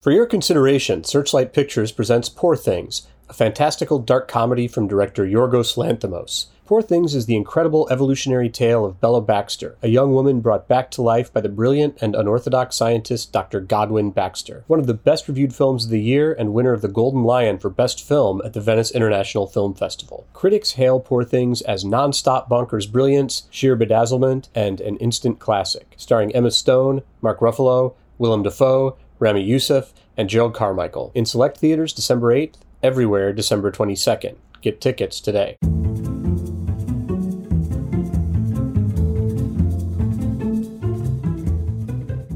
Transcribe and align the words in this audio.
For 0.00 0.12
your 0.12 0.26
consideration, 0.26 1.02
Searchlight 1.02 1.52
Pictures 1.52 1.90
presents 1.90 2.28
Poor 2.28 2.54
Things, 2.54 3.08
a 3.28 3.32
fantastical 3.32 3.98
dark 3.98 4.28
comedy 4.28 4.68
from 4.68 4.86
director 4.86 5.26
Yorgos 5.26 5.76
Lanthimos. 5.76 6.46
Poor 6.66 6.80
Things 6.80 7.16
is 7.16 7.26
the 7.26 7.34
incredible 7.34 7.88
evolutionary 7.90 8.48
tale 8.48 8.84
of 8.84 9.00
Bella 9.00 9.20
Baxter, 9.20 9.76
a 9.82 9.88
young 9.88 10.14
woman 10.14 10.38
brought 10.38 10.68
back 10.68 10.92
to 10.92 11.02
life 11.02 11.32
by 11.32 11.40
the 11.40 11.48
brilliant 11.48 11.98
and 12.00 12.14
unorthodox 12.14 12.76
scientist 12.76 13.32
Dr. 13.32 13.58
Godwin 13.58 14.12
Baxter. 14.12 14.62
One 14.68 14.78
of 14.78 14.86
the 14.86 14.94
best 14.94 15.26
reviewed 15.26 15.52
films 15.52 15.86
of 15.86 15.90
the 15.90 16.00
year 16.00 16.32
and 16.32 16.54
winner 16.54 16.72
of 16.72 16.80
the 16.80 16.86
Golden 16.86 17.24
Lion 17.24 17.58
for 17.58 17.68
Best 17.68 18.06
Film 18.06 18.40
at 18.44 18.52
the 18.52 18.60
Venice 18.60 18.92
International 18.92 19.48
Film 19.48 19.74
Festival. 19.74 20.28
Critics 20.32 20.74
hail 20.74 21.00
Poor 21.00 21.24
Things 21.24 21.60
as 21.62 21.84
non-stop 21.84 22.48
bonkers 22.48 22.88
brilliance, 22.88 23.48
sheer 23.50 23.76
bedazzlement, 23.76 24.48
and 24.54 24.80
an 24.80 24.96
instant 24.98 25.40
classic. 25.40 25.94
Starring 25.96 26.32
Emma 26.36 26.52
Stone, 26.52 27.02
Mark 27.20 27.40
Ruffalo, 27.40 27.94
Willem 28.16 28.44
Dafoe, 28.44 28.96
Ramy 29.18 29.42
Youssef, 29.42 29.92
and 30.16 30.28
Jerrod 30.28 30.54
Carmichael. 30.54 31.12
In 31.14 31.24
select 31.24 31.58
theaters 31.58 31.92
December 31.92 32.34
8th, 32.34 32.54
everywhere 32.82 33.32
December 33.32 33.70
22nd. 33.70 34.36
Get 34.60 34.80
tickets 34.80 35.20
today. 35.20 35.56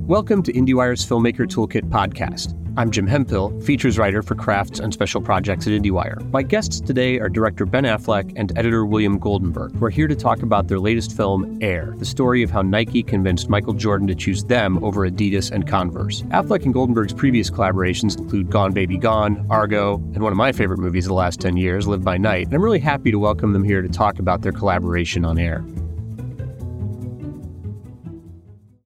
Welcome 0.06 0.42
to 0.42 0.52
IndieWire's 0.52 1.06
Filmmaker 1.06 1.46
Toolkit 1.46 1.88
podcast. 1.88 2.61
I'm 2.74 2.90
Jim 2.90 3.06
Hemphill, 3.06 3.60
features 3.60 3.98
writer 3.98 4.22
for 4.22 4.34
crafts 4.34 4.78
and 4.78 4.94
special 4.94 5.20
projects 5.20 5.66
at 5.66 5.74
IndieWire. 5.74 6.30
My 6.30 6.42
guests 6.42 6.80
today 6.80 7.20
are 7.20 7.28
director 7.28 7.66
Ben 7.66 7.84
Affleck 7.84 8.32
and 8.34 8.56
editor 8.56 8.86
William 8.86 9.20
Goldenberg, 9.20 9.76
who 9.76 9.84
are 9.84 9.90
here 9.90 10.08
to 10.08 10.16
talk 10.16 10.40
about 10.42 10.68
their 10.68 10.80
latest 10.80 11.14
film, 11.14 11.58
Air, 11.60 11.92
the 11.98 12.06
story 12.06 12.42
of 12.42 12.50
how 12.50 12.62
Nike 12.62 13.02
convinced 13.02 13.50
Michael 13.50 13.74
Jordan 13.74 14.06
to 14.06 14.14
choose 14.14 14.42
them 14.44 14.82
over 14.82 15.06
Adidas 15.06 15.50
and 15.50 15.68
Converse. 15.68 16.22
Affleck 16.30 16.64
and 16.64 16.72
Goldenberg's 16.72 17.12
previous 17.12 17.50
collaborations 17.50 18.18
include 18.18 18.48
Gone 18.48 18.72
Baby 18.72 18.96
Gone, 18.96 19.46
Argo, 19.50 19.96
and 20.14 20.22
one 20.22 20.32
of 20.32 20.38
my 20.38 20.50
favorite 20.50 20.78
movies 20.78 21.04
of 21.04 21.10
the 21.10 21.14
last 21.14 21.42
10 21.42 21.58
years, 21.58 21.86
Live 21.86 22.02
by 22.02 22.16
Night. 22.16 22.46
And 22.46 22.54
I'm 22.54 22.62
really 22.62 22.80
happy 22.80 23.10
to 23.10 23.18
welcome 23.18 23.52
them 23.52 23.64
here 23.64 23.82
to 23.82 23.88
talk 23.90 24.18
about 24.18 24.40
their 24.40 24.52
collaboration 24.52 25.26
on 25.26 25.38
Air. 25.38 25.62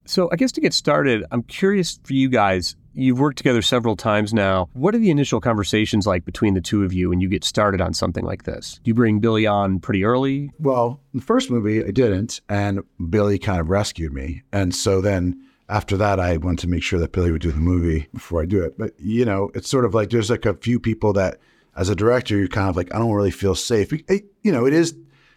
So, 0.03 0.29
I 0.31 0.35
guess 0.35 0.51
to 0.53 0.61
get 0.61 0.73
started, 0.73 1.23
I'm 1.31 1.43
curious 1.43 1.99
for 2.03 2.13
you 2.13 2.27
guys 2.27 2.75
You've 2.99 3.19
worked 3.19 3.37
together 3.37 3.61
several 3.61 3.95
times 3.95 4.33
now. 4.33 4.69
What 4.73 4.95
are 4.95 4.97
the 4.97 5.11
initial 5.11 5.39
conversations 5.39 6.07
like 6.07 6.25
between 6.25 6.55
the 6.55 6.61
two 6.61 6.83
of 6.83 6.93
you 6.93 7.09
when 7.09 7.21
you 7.21 7.29
get 7.29 7.43
started 7.43 7.79
on 7.79 7.93
something 7.93 8.25
like 8.25 8.45
this? 8.45 8.79
Do 8.83 8.89
you 8.89 8.95
bring 8.95 9.19
Billy 9.19 9.45
on 9.45 9.79
pretty 9.79 10.03
early? 10.03 10.51
Well, 10.57 10.99
the 11.13 11.21
first 11.21 11.51
movie 11.51 11.85
I 11.85 11.91
didn't, 11.91 12.41
and 12.49 12.81
Billy 13.11 13.37
kind 13.37 13.59
of 13.59 13.69
rescued 13.69 14.13
me. 14.13 14.41
And 14.51 14.73
so 14.73 14.99
then 14.99 15.39
after 15.69 15.95
that, 15.97 16.19
I 16.19 16.37
wanted 16.37 16.57
to 16.61 16.69
make 16.69 16.81
sure 16.81 16.97
that 16.99 17.11
Billy 17.11 17.31
would 17.31 17.43
do 17.43 17.51
the 17.51 17.59
movie 17.59 18.07
before 18.15 18.41
I 18.41 18.45
do 18.45 18.63
it. 18.63 18.79
But, 18.79 18.93
you 18.97 19.25
know, 19.25 19.51
it's 19.53 19.69
sort 19.69 19.85
of 19.85 19.93
like 19.93 20.09
there's 20.09 20.31
like 20.31 20.47
a 20.47 20.55
few 20.55 20.79
people 20.79 21.13
that, 21.13 21.37
as 21.75 21.89
a 21.89 21.95
director, 21.95 22.35
you're 22.35 22.47
kind 22.47 22.67
of 22.67 22.75
like, 22.75 22.91
I 22.95 22.97
don't 22.97 23.11
really 23.11 23.29
feel 23.29 23.53
safe. 23.53 23.93
It, 23.93 24.25
you 24.41 24.51
know, 24.51 24.65
it 24.65 24.73
is, 24.73 24.95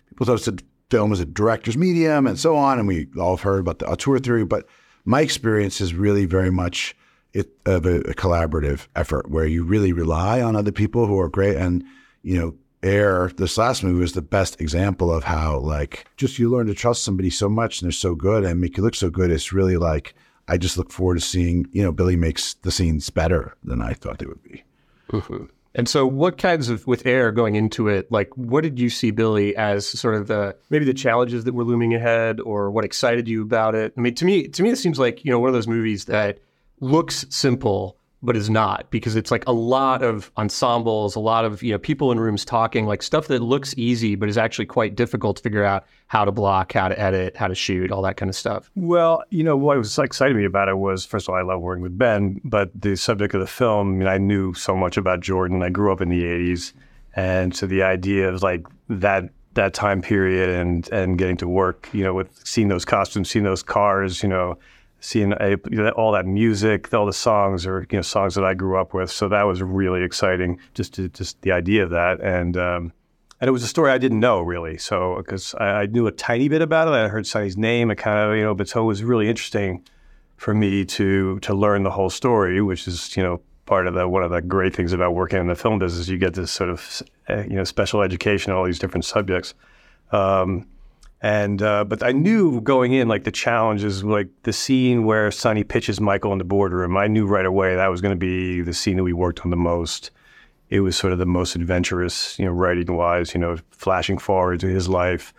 people 0.08 0.24
thought 0.24 0.41
said 0.41 0.62
film 0.89 1.12
is 1.12 1.20
a 1.20 1.27
director's 1.27 1.77
medium 1.77 2.27
and 2.27 2.39
so 2.39 2.56
on. 2.56 2.78
And 2.78 2.89
we 2.89 3.08
all 3.19 3.36
have 3.36 3.42
heard 3.45 3.61
about 3.61 3.80
the 3.80 3.86
auteur 3.86 4.19
theory. 4.19 4.47
But 4.47 4.64
my 5.05 5.20
experience 5.20 5.83
is 5.83 5.92
really 5.92 6.24
very 6.24 6.50
much 6.50 6.97
it, 7.33 7.50
of 7.67 7.86
a, 7.86 8.00
a, 8.00 8.14
collaborative 8.14 8.86
effort 8.97 9.31
where 9.31 9.47
you 9.47 9.64
really 9.64 9.92
rely 9.92 10.41
on 10.41 10.56
other 10.56 10.73
people 10.73 11.06
who 11.06 11.19
are 11.19 11.28
great. 11.28 11.56
And, 11.56 11.84
you 12.23 12.39
know, 12.39 12.55
Air, 12.83 13.31
this 13.36 13.59
last 13.59 13.83
movie 13.84 14.00
was 14.00 14.14
the 14.14 14.23
best 14.23 14.61
example 14.61 15.12
of 15.12 15.25
how, 15.25 15.58
like, 15.58 16.06
just 16.17 16.39
you 16.39 16.51
learn 16.51 16.67
to 16.67 16.75
trust 16.75 17.05
somebody 17.05 17.28
so 17.28 17.48
much 17.48 17.81
and 17.81 17.86
they're 17.86 17.92
so 17.92 18.14
good 18.14 18.42
and 18.45 18.61
make 18.61 18.77
you 18.77 18.83
look 18.83 18.95
so 18.95 19.11
good. 19.11 19.31
It's 19.31 19.53
really 19.53 19.77
like, 19.77 20.14
I 20.48 20.56
just 20.56 20.78
look 20.78 20.91
forward 20.91 21.17
to 21.17 21.20
seeing, 21.20 21.67
you 21.73 21.83
know, 21.83 21.92
Billy 21.92 22.17
makes 22.17 22.55
the 22.55 22.73
scenes 22.73 23.11
better 23.11 23.55
than 23.62 23.83
I 23.83 23.92
thought 23.92 24.19
they 24.19 24.27
would 24.27 24.42
be. 24.42 24.64
Mm-hmm. 25.12 25.45
And 25.75 25.89
so, 25.89 26.05
what 26.05 26.36
kinds 26.36 26.69
of 26.69 26.86
with 26.86 27.06
air 27.06 27.31
going 27.31 27.55
into 27.55 27.86
it? 27.86 28.11
Like, 28.11 28.36
what 28.36 28.62
did 28.62 28.81
you 28.81 28.91
see 28.91 29.12
Billy 29.12 29.55
as 29.55 29.86
sort 29.86 30.17
of 30.17 30.27
the 30.27 30.56
maybe 30.69 30.84
the 30.84 30.95
challenges 30.95 31.45
that 31.45 31.55
were 31.55 31.63
looming 31.63 31.95
ahead, 31.95 32.40
or 32.40 32.73
what 32.73 32.85
excited 32.85 33.29
you 33.29 33.42
about 33.42 33.77
it? 33.77 33.92
I 33.96 34.01
mean, 34.01 34.14
to 34.17 34.24
me, 34.24 34.48
to 34.48 34.63
me, 34.64 34.70
it 34.70 34.77
seems 34.77 34.98
like 34.98 35.24
you 35.24 35.30
know 35.30 35.39
one 35.39 35.48
of 35.48 35.55
those 35.55 35.69
movies 35.69 36.07
that 36.07 36.40
looks 36.80 37.27
simple 37.30 37.96
but 38.23 38.36
is 38.36 38.51
not 38.51 38.91
because 38.91 39.17
it's 39.17 39.30
like 39.30 39.46
a 39.46 39.52
lot 39.52 40.02
of 40.02 40.30
ensembles, 40.36 41.17
a 41.17 41.20
lot 41.20 41.45
of 41.45 41.63
you 41.63 41.73
know 41.73 41.79
people 41.79 42.13
in 42.13 42.20
rooms 42.20 42.45
talking, 42.45 42.86
like 42.86 43.02
stuff 43.02 43.29
that 43.29 43.41
looks 43.41 43.74
easy 43.77 44.14
but 44.14 44.29
is 44.29 44.36
actually 44.36 44.67
quite 44.67 44.95
difficult 44.95 45.36
to 45.39 45.42
figure 45.42 45.64
out 45.64 45.86
how 46.08 46.24
to 46.24 46.33
block, 46.33 46.73
how 46.73 46.89
to 46.89 46.98
edit, 46.98 47.36
how 47.36 47.48
to 47.48 47.55
shoot, 47.55 47.90
all 47.90 48.02
that 48.02 48.17
kind 48.17 48.29
of 48.29 48.36
stuff. 48.36 48.70
Well, 48.74 49.24
you 49.30 49.42
know 49.42 49.57
what 49.57 49.79
was 49.79 49.98
exciting 49.98 50.36
me 50.36 50.45
about 50.45 50.69
it 50.69 50.77
was 50.77 51.05
first 51.05 51.29
of 51.29 51.33
all 51.33 51.39
I 51.39 51.42
love 51.42 51.61
working 51.61 51.83
with 51.83 51.96
Ben, 51.96 52.40
but 52.45 52.70
the 52.79 52.96
subject 52.96 53.35
of 53.35 53.40
the 53.40 53.46
film, 53.46 53.95
I 53.95 53.98
mean, 53.98 54.08
I 54.08 54.19
knew 54.19 54.55
so 54.55 54.77
much 54.77 54.96
about 54.96 55.20
Jordan. 55.20 55.63
I 55.63 55.70
grew 55.70 55.92
up 55.92 56.01
in 56.01 56.08
the 56.08 56.24
'80s, 56.24 56.73
and 57.17 57.57
so 57.57 57.67
the 57.67 57.83
idea 57.83 58.29
of 58.29 58.42
like 58.42 58.67
that 58.89 59.30
that 59.55 59.73
time 59.73 60.02
period 60.02 60.51
and 60.51 60.89
and 60.92 61.17
getting 61.17 61.39
to 61.39 61.48
work, 61.48 61.89
you 61.92 62.05
know, 62.05 62.13
with 62.13 62.46
seeing 62.46 62.69
those 62.69 62.85
costumes, 62.85 63.30
seeing 63.30 63.45
those 63.45 63.63
cars, 63.63 64.23
you 64.23 64.29
know 64.29 64.58
seeing 65.00 65.33
a, 65.33 65.56
all 65.92 66.12
that 66.12 66.27
music, 66.27 66.92
all 66.94 67.06
the 67.06 67.12
songs 67.12 67.66
are 67.66 67.86
you 67.90 67.98
know 67.98 68.02
songs 68.02 68.34
that 68.34 68.44
I 68.44 68.55
grew 68.55 68.78
up 68.78 68.94
with. 68.94 69.11
So 69.11 69.28
that 69.28 69.42
was 69.42 69.62
really 69.62 70.02
exciting, 70.02 70.61
just 70.74 70.94
to, 70.94 71.08
just 71.08 71.40
the 71.42 71.52
idea 71.52 71.83
of 71.83 71.90
that, 71.90 72.20
and 72.20 72.56
um, 72.56 72.92
and 73.40 73.48
it 73.48 73.52
was 73.52 73.62
a 73.62 73.68
story 73.68 73.90
I 73.90 73.98
didn't 73.98 74.20
know 74.20 74.40
really. 74.40 74.78
So 74.78 75.16
because 75.16 75.55
I, 75.55 75.83
I, 75.83 75.86
knew 75.86 76.06
a 76.06 76.12
tiny 76.12 76.48
bit 76.48 76.62
about 76.62 76.89
it, 76.89 76.92
I 76.92 77.08
heard 77.08 77.27
Sonny's 77.27 77.56
name, 77.56 77.90
I 77.90 77.94
kind 77.94 78.30
of 78.30 78.36
you 78.36 78.42
know, 78.42 78.55
but 78.55 78.68
so 78.68 78.83
it 78.83 78.86
was 78.86 79.02
really 79.02 79.28
interesting 79.28 79.84
for 80.36 80.55
me 80.55 80.84
to 80.84 81.39
to 81.40 81.55
learn 81.55 81.83
the 81.83 81.90
whole 81.90 82.10
story, 82.10 82.60
which 82.60 82.86
is 82.86 83.16
you 83.16 83.22
know 83.22 83.40
part 83.66 83.86
of 83.86 83.94
the 83.94 84.08
one 84.08 84.22
of 84.22 84.30
the 84.30 84.42
great 84.42 84.74
things 84.74 84.92
about 84.92 85.14
working 85.14 85.39
in 85.39 85.46
the 85.46 85.55
film 85.55 85.78
business. 85.78 86.08
You 86.08 86.18
get 86.18 86.34
this 86.34 86.50
sort 86.50 86.70
of 86.70 87.02
eh, 87.28 87.44
you 87.44 87.56
know 87.56 87.64
special 87.64 88.02
education 88.02 88.52
on 88.52 88.58
all 88.58 88.64
these 88.64 88.78
different 88.78 89.05
subjects. 89.05 89.55
Um, 90.12 90.66
and 91.23 91.61
uh, 91.61 91.85
but 91.85 92.03
I 92.03 92.13
knew 92.13 92.61
going 92.63 92.92
in 92.92 93.08
like 93.08 93.25
the 93.25 93.31
challenges, 93.31 94.03
like 94.03 94.29
the 94.45 94.53
scene 94.53 95.05
where 95.05 95.31
Sonny 95.31 95.64
pitches 95.64 96.01
Michael 96.01 96.33
in 96.33 96.39
the 96.39 96.45
boardroom. 96.45 96.97
I 96.97 97.08
knew 97.08 97.27
right 97.27 97.45
away 97.45 97.77
that 97.77 97.89
was 97.89 98.01
going 98.01 98.13
to 98.13 98.19
be 98.19 98.63
the 98.63 98.73
scene 98.73 98.97
that 98.97 99.05
we 99.05 99.13
worked 99.13 99.41
on 99.41 99.51
the 99.51 99.57
most. 99.57 100.11
It 100.70 100.81
was 100.81 100.97
sort 100.97 101.13
of 101.13 101.19
the 101.19 101.27
most 101.27 101.57
adventurous, 101.57 102.39
you 102.39 102.47
know, 102.47 102.53
writing 102.53 102.97
wise. 102.97 103.35
You 103.35 103.41
know, 103.41 103.58
flashing 103.70 104.17
forward 104.17 104.61
to 104.61 104.69
his 104.69 104.89
life, 104.89 105.35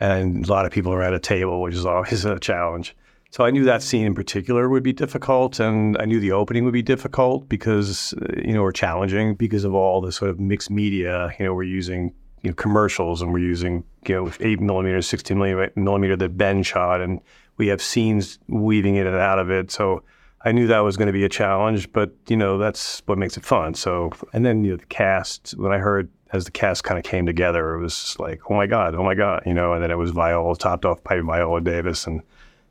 and 0.00 0.46
a 0.46 0.50
lot 0.50 0.64
of 0.64 0.72
people 0.72 0.92
are 0.92 1.02
at 1.02 1.12
a 1.12 1.20
table, 1.20 1.60
which 1.60 1.74
is 1.74 1.84
always 1.84 2.24
a 2.24 2.40
challenge. 2.40 2.96
So 3.30 3.44
I 3.44 3.50
knew 3.50 3.64
that 3.64 3.82
scene 3.82 4.06
in 4.06 4.14
particular 4.14 4.70
would 4.70 4.84
be 4.84 4.94
difficult, 4.94 5.60
and 5.60 5.98
I 5.98 6.06
knew 6.06 6.20
the 6.20 6.32
opening 6.32 6.64
would 6.64 6.72
be 6.72 6.80
difficult 6.80 7.46
because 7.50 8.14
you 8.42 8.54
know, 8.54 8.62
or 8.62 8.72
challenging 8.72 9.34
because 9.34 9.64
of 9.64 9.74
all 9.74 10.00
the 10.00 10.12
sort 10.12 10.30
of 10.30 10.40
mixed 10.40 10.70
media. 10.70 11.34
You 11.38 11.44
know, 11.44 11.52
we're 11.52 11.64
using 11.64 12.14
you 12.42 12.50
know, 12.50 12.54
commercials 12.54 13.22
and 13.22 13.32
we're 13.32 13.38
using 13.40 13.84
you 14.06 14.14
know 14.14 14.32
eight 14.40 14.60
millimeter, 14.60 15.02
sixteen 15.02 15.38
millimeter 15.38 16.16
that 16.16 16.36
Ben 16.36 16.62
shot, 16.62 17.00
and 17.00 17.20
we 17.56 17.68
have 17.68 17.80
scenes 17.82 18.38
weaving 18.48 18.96
in 18.96 19.06
and 19.06 19.16
out 19.16 19.38
of 19.38 19.50
it. 19.50 19.70
So 19.70 20.02
I 20.44 20.52
knew 20.52 20.66
that 20.68 20.80
was 20.80 20.96
going 20.96 21.06
to 21.06 21.12
be 21.12 21.24
a 21.24 21.28
challenge, 21.28 21.90
but 21.92 22.12
you 22.28 22.36
know 22.36 22.58
that's 22.58 23.02
what 23.06 23.18
makes 23.18 23.36
it 23.36 23.44
fun. 23.44 23.74
So 23.74 24.12
and 24.32 24.44
then 24.44 24.64
you 24.64 24.72
know, 24.72 24.76
the 24.76 24.86
cast 24.86 25.54
when 25.56 25.72
I 25.72 25.78
heard 25.78 26.08
as 26.32 26.44
the 26.44 26.50
cast 26.50 26.84
kind 26.84 26.98
of 26.98 27.04
came 27.04 27.26
together, 27.26 27.74
it 27.74 27.80
was 27.80 28.16
like 28.18 28.40
oh 28.50 28.54
my 28.54 28.66
god, 28.66 28.94
oh 28.94 29.02
my 29.02 29.14
god, 29.14 29.42
you 29.46 29.54
know. 29.54 29.72
And 29.72 29.82
then 29.82 29.90
it 29.90 29.98
was 29.98 30.10
Viola 30.10 30.56
topped 30.56 30.84
off 30.84 31.02
by 31.02 31.20
Viola 31.20 31.60
Davis, 31.60 32.06
and 32.06 32.22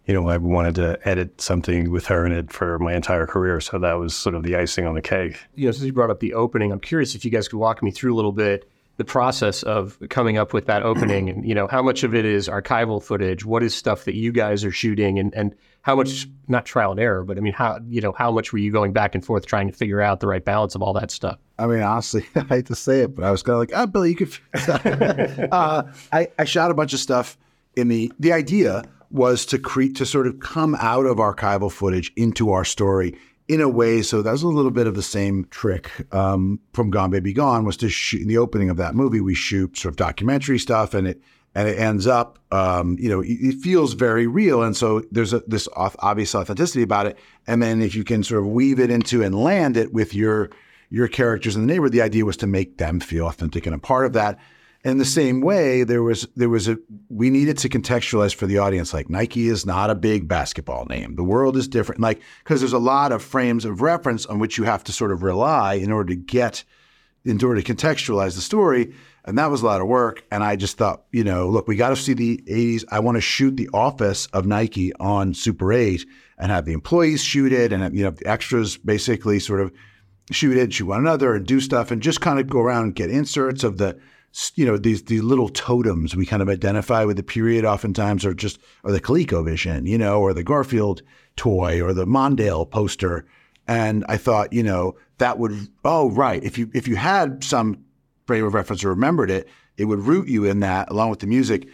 you 0.05 0.13
know 0.13 0.29
I 0.29 0.37
wanted 0.37 0.75
to 0.75 0.99
edit 1.03 1.41
something 1.41 1.91
with 1.91 2.05
her 2.07 2.25
in 2.25 2.31
it 2.31 2.51
for 2.51 2.79
my 2.79 2.93
entire 2.93 3.25
career. 3.27 3.59
So 3.59 3.79
that 3.79 3.93
was 3.93 4.15
sort 4.15 4.35
of 4.35 4.43
the 4.43 4.55
icing 4.55 4.85
on 4.85 4.95
the 4.95 5.01
cake. 5.01 5.37
You 5.55 5.65
know, 5.65 5.71
since 5.71 5.83
you 5.83 5.93
brought 5.93 6.11
up 6.11 6.19
the 6.19 6.33
opening, 6.33 6.71
I'm 6.71 6.79
curious 6.79 7.15
if 7.15 7.25
you 7.25 7.31
guys 7.31 7.47
could 7.47 7.57
walk 7.57 7.83
me 7.83 7.91
through 7.91 8.13
a 8.13 8.15
little 8.15 8.31
bit 8.31 8.69
the 8.97 9.05
process 9.05 9.63
of 9.63 9.97
coming 10.09 10.37
up 10.37 10.53
with 10.53 10.65
that 10.67 10.83
opening 10.83 11.29
and 11.29 11.45
you 11.47 11.53
know 11.53 11.67
how 11.67 11.81
much 11.81 12.03
of 12.03 12.15
it 12.15 12.25
is 12.25 12.47
archival 12.47 13.01
footage? 13.01 13.45
What 13.45 13.63
is 13.63 13.75
stuff 13.75 14.05
that 14.05 14.15
you 14.15 14.31
guys 14.31 14.63
are 14.63 14.71
shooting? 14.71 15.19
And 15.19 15.33
and 15.33 15.55
how 15.85 15.95
much 15.95 16.27
not 16.47 16.65
trial 16.65 16.89
and 16.89 16.99
error 16.99 17.23
but 17.23 17.37
i 17.37 17.41
mean 17.41 17.53
how 17.53 17.79
you 17.87 18.01
know 18.01 18.11
how 18.11 18.31
much 18.31 18.51
were 18.51 18.57
you 18.57 18.71
going 18.71 18.91
back 18.91 19.13
and 19.13 19.23
forth 19.23 19.45
trying 19.45 19.67
to 19.67 19.73
figure 19.73 20.01
out 20.01 20.19
the 20.19 20.25
right 20.25 20.43
balance 20.43 20.73
of 20.73 20.81
all 20.81 20.93
that 20.93 21.11
stuff? 21.11 21.37
I 21.59 21.67
mean 21.67 21.81
honestly 21.81 22.25
i 22.35 22.41
hate 22.41 22.65
to 22.67 22.75
say 22.75 23.01
it 23.01 23.15
but 23.15 23.23
i 23.23 23.29
was 23.29 23.43
kind 23.43 23.53
of 23.53 23.59
like 23.59 23.71
oh 23.73 23.85
billy 23.85 24.09
you 24.09 24.15
could 24.15 24.35
uh, 25.51 25.83
I, 26.11 26.27
I 26.39 26.45
shot 26.45 26.71
a 26.71 26.73
bunch 26.73 26.93
of 26.93 26.99
stuff 26.99 27.37
in 27.75 27.87
the 27.87 28.11
the 28.19 28.33
idea 28.33 28.83
was 29.11 29.45
to 29.45 29.59
create 29.59 29.95
to 29.97 30.05
sort 30.07 30.25
of 30.25 30.39
come 30.39 30.75
out 30.79 31.05
of 31.05 31.17
archival 31.17 31.71
footage 31.71 32.11
into 32.15 32.51
our 32.51 32.65
story 32.65 33.15
in 33.47 33.61
a 33.61 33.69
way, 33.69 34.01
so 34.01 34.21
that 34.21 34.31
was 34.31 34.43
a 34.43 34.47
little 34.47 34.71
bit 34.71 34.87
of 34.87 34.95
the 34.95 35.03
same 35.03 35.45
trick 35.51 35.91
um, 36.13 36.59
from 36.73 36.89
Gone 36.89 37.11
Baby 37.11 37.31
Gone 37.31 37.63
was 37.63 37.77
to 37.77 37.89
shoot 37.89 38.21
in 38.21 38.27
the 38.27 38.37
opening 38.37 38.69
of 38.69 38.77
that 38.77 38.95
movie. 38.95 39.21
We 39.21 39.35
shoot 39.35 39.77
sort 39.77 39.93
of 39.93 39.97
documentary 39.97 40.57
stuff, 40.57 40.93
and 40.93 41.07
it 41.07 41.21
and 41.53 41.69
it 41.69 41.79
ends 41.79 42.05
up, 42.05 42.37
um, 42.51 42.97
you 42.99 43.07
know, 43.07 43.21
it, 43.21 43.37
it, 43.39 43.55
feels 43.61 43.93
very 43.93 44.27
real, 44.27 44.61
and 44.61 44.75
so 44.75 45.03
there's 45.11 45.31
a, 45.31 45.39
this 45.47 45.69
obvious 45.73 46.35
authenticity 46.35 46.81
about 46.81 47.05
it. 47.05 47.17
And 47.47 47.63
then 47.63 47.81
if 47.81 47.95
you 47.95 48.03
can 48.03 48.23
sort 48.23 48.41
of 48.41 48.47
weave 48.47 48.77
it 48.77 48.91
into 48.91 49.23
and 49.23 49.33
land 49.33 49.77
it 49.77 49.93
with 49.93 50.13
your 50.13 50.49
your 50.89 51.07
characters 51.07 51.55
in 51.55 51.61
the 51.61 51.67
neighborhood, 51.67 51.93
the 51.93 52.01
idea 52.01 52.25
was 52.25 52.37
to 52.37 52.47
make 52.47 52.77
them 52.77 52.99
feel 52.99 53.27
authentic 53.27 53.65
and 53.65 53.75
a 53.75 53.79
part 53.79 54.05
of 54.05 54.13
that. 54.13 54.39
In 54.85 54.99
the 54.99 55.05
same 55.05 55.41
way, 55.41 55.83
there 55.83 56.03
was 56.03 56.27
there 56.35 56.47
was 56.47 56.67
a 56.67 56.77
we 57.09 57.31
needed 57.31 57.57
to 57.57 57.69
contextualize 57.69 58.35
for 58.35 58.45
the 58.45 58.59
audience. 58.59 58.93
Like 58.93 59.09
Nike 59.09 59.47
is 59.47 59.65
not 59.65 59.89
a 59.89 59.95
big 59.95 60.27
basketball 60.27 60.85
name. 60.85 61.15
The 61.15 61.23
world 61.23 61.57
is 61.57 61.67
different. 61.67 62.01
Like 62.01 62.21
because 62.43 62.61
there's 62.61 62.71
a 62.71 62.77
lot 62.77 63.11
of 63.11 63.23
frames 63.23 63.65
of 63.65 63.81
reference 63.81 64.27
on 64.27 64.37
which 64.37 64.59
you 64.59 64.63
have 64.63 64.83
to 64.83 64.93
sort 64.93 65.11
of 65.11 65.23
rely 65.23 65.73
in 65.73 65.91
order 65.91 66.09
to 66.09 66.15
get 66.15 66.63
in 67.25 67.43
order 67.43 67.59
to 67.59 67.73
contextualize 67.73 68.35
the 68.35 68.41
story. 68.41 68.93
And 69.25 69.39
that 69.39 69.49
was 69.49 69.63
a 69.63 69.65
lot 69.65 69.81
of 69.81 69.87
work. 69.87 70.23
And 70.29 70.43
I 70.43 70.55
just 70.55 70.77
thought, 70.77 71.05
you 71.11 71.23
know, 71.23 71.49
look, 71.49 71.67
we 71.67 71.75
got 71.75 71.89
to 71.89 71.95
see 71.95 72.13
the 72.13 72.37
80s. 72.47 72.85
I 72.91 72.99
want 72.99 73.15
to 73.15 73.21
shoot 73.21 73.57
the 73.57 73.69
office 73.73 74.27
of 74.27 74.45
Nike 74.45 74.93
on 74.99 75.33
Super 75.33 75.73
8 75.73 76.05
and 76.37 76.51
have 76.51 76.65
the 76.65 76.73
employees 76.73 77.23
shoot 77.23 77.51
it 77.51 77.73
and, 77.73 77.97
you 77.97 78.03
know, 78.03 78.11
the 78.11 78.27
extras 78.27 78.77
basically 78.77 79.39
sort 79.39 79.61
of 79.61 79.71
shoot 80.29 80.55
it, 80.57 80.73
shoot 80.73 80.85
one 80.85 80.99
another 80.99 81.33
and 81.33 81.47
do 81.47 81.59
stuff 81.59 81.89
and 81.89 82.03
just 82.03 82.21
kind 82.21 82.39
of 82.39 82.45
go 82.45 82.59
around 82.59 82.83
and 82.83 82.95
get 82.95 83.09
inserts 83.09 83.63
of 83.63 83.79
the 83.79 83.99
you 84.55 84.65
know 84.65 84.77
these 84.77 85.03
these 85.03 85.23
little 85.23 85.49
totems 85.49 86.15
we 86.15 86.25
kind 86.25 86.41
of 86.41 86.49
identify 86.49 87.03
with 87.05 87.17
the 87.17 87.23
period 87.23 87.65
oftentimes 87.65 88.25
are 88.25 88.33
just 88.33 88.59
or 88.83 88.91
the 88.91 89.01
ColecoVision, 89.01 89.87
you 89.87 89.97
know, 89.97 90.19
or 90.19 90.33
the 90.33 90.43
Garfield 90.43 91.01
toy 91.35 91.81
or 91.81 91.93
the 91.93 92.05
Mondale 92.05 92.69
poster. 92.69 93.25
And 93.67 94.05
I 94.07 94.17
thought, 94.17 94.53
you 94.53 94.63
know, 94.63 94.95
that 95.17 95.39
would 95.39 95.69
oh 95.83 96.09
right, 96.11 96.43
if 96.43 96.57
you 96.57 96.69
if 96.73 96.87
you 96.87 96.95
had 96.95 97.43
some 97.43 97.83
frame 98.25 98.45
of 98.45 98.53
reference 98.53 98.83
or 98.83 98.89
remembered 98.89 99.31
it, 99.31 99.47
it 99.77 99.85
would 99.85 99.99
root 99.99 100.27
you 100.27 100.45
in 100.45 100.59
that 100.61 100.89
along 100.91 101.09
with 101.09 101.19
the 101.19 101.27
music. 101.27 101.67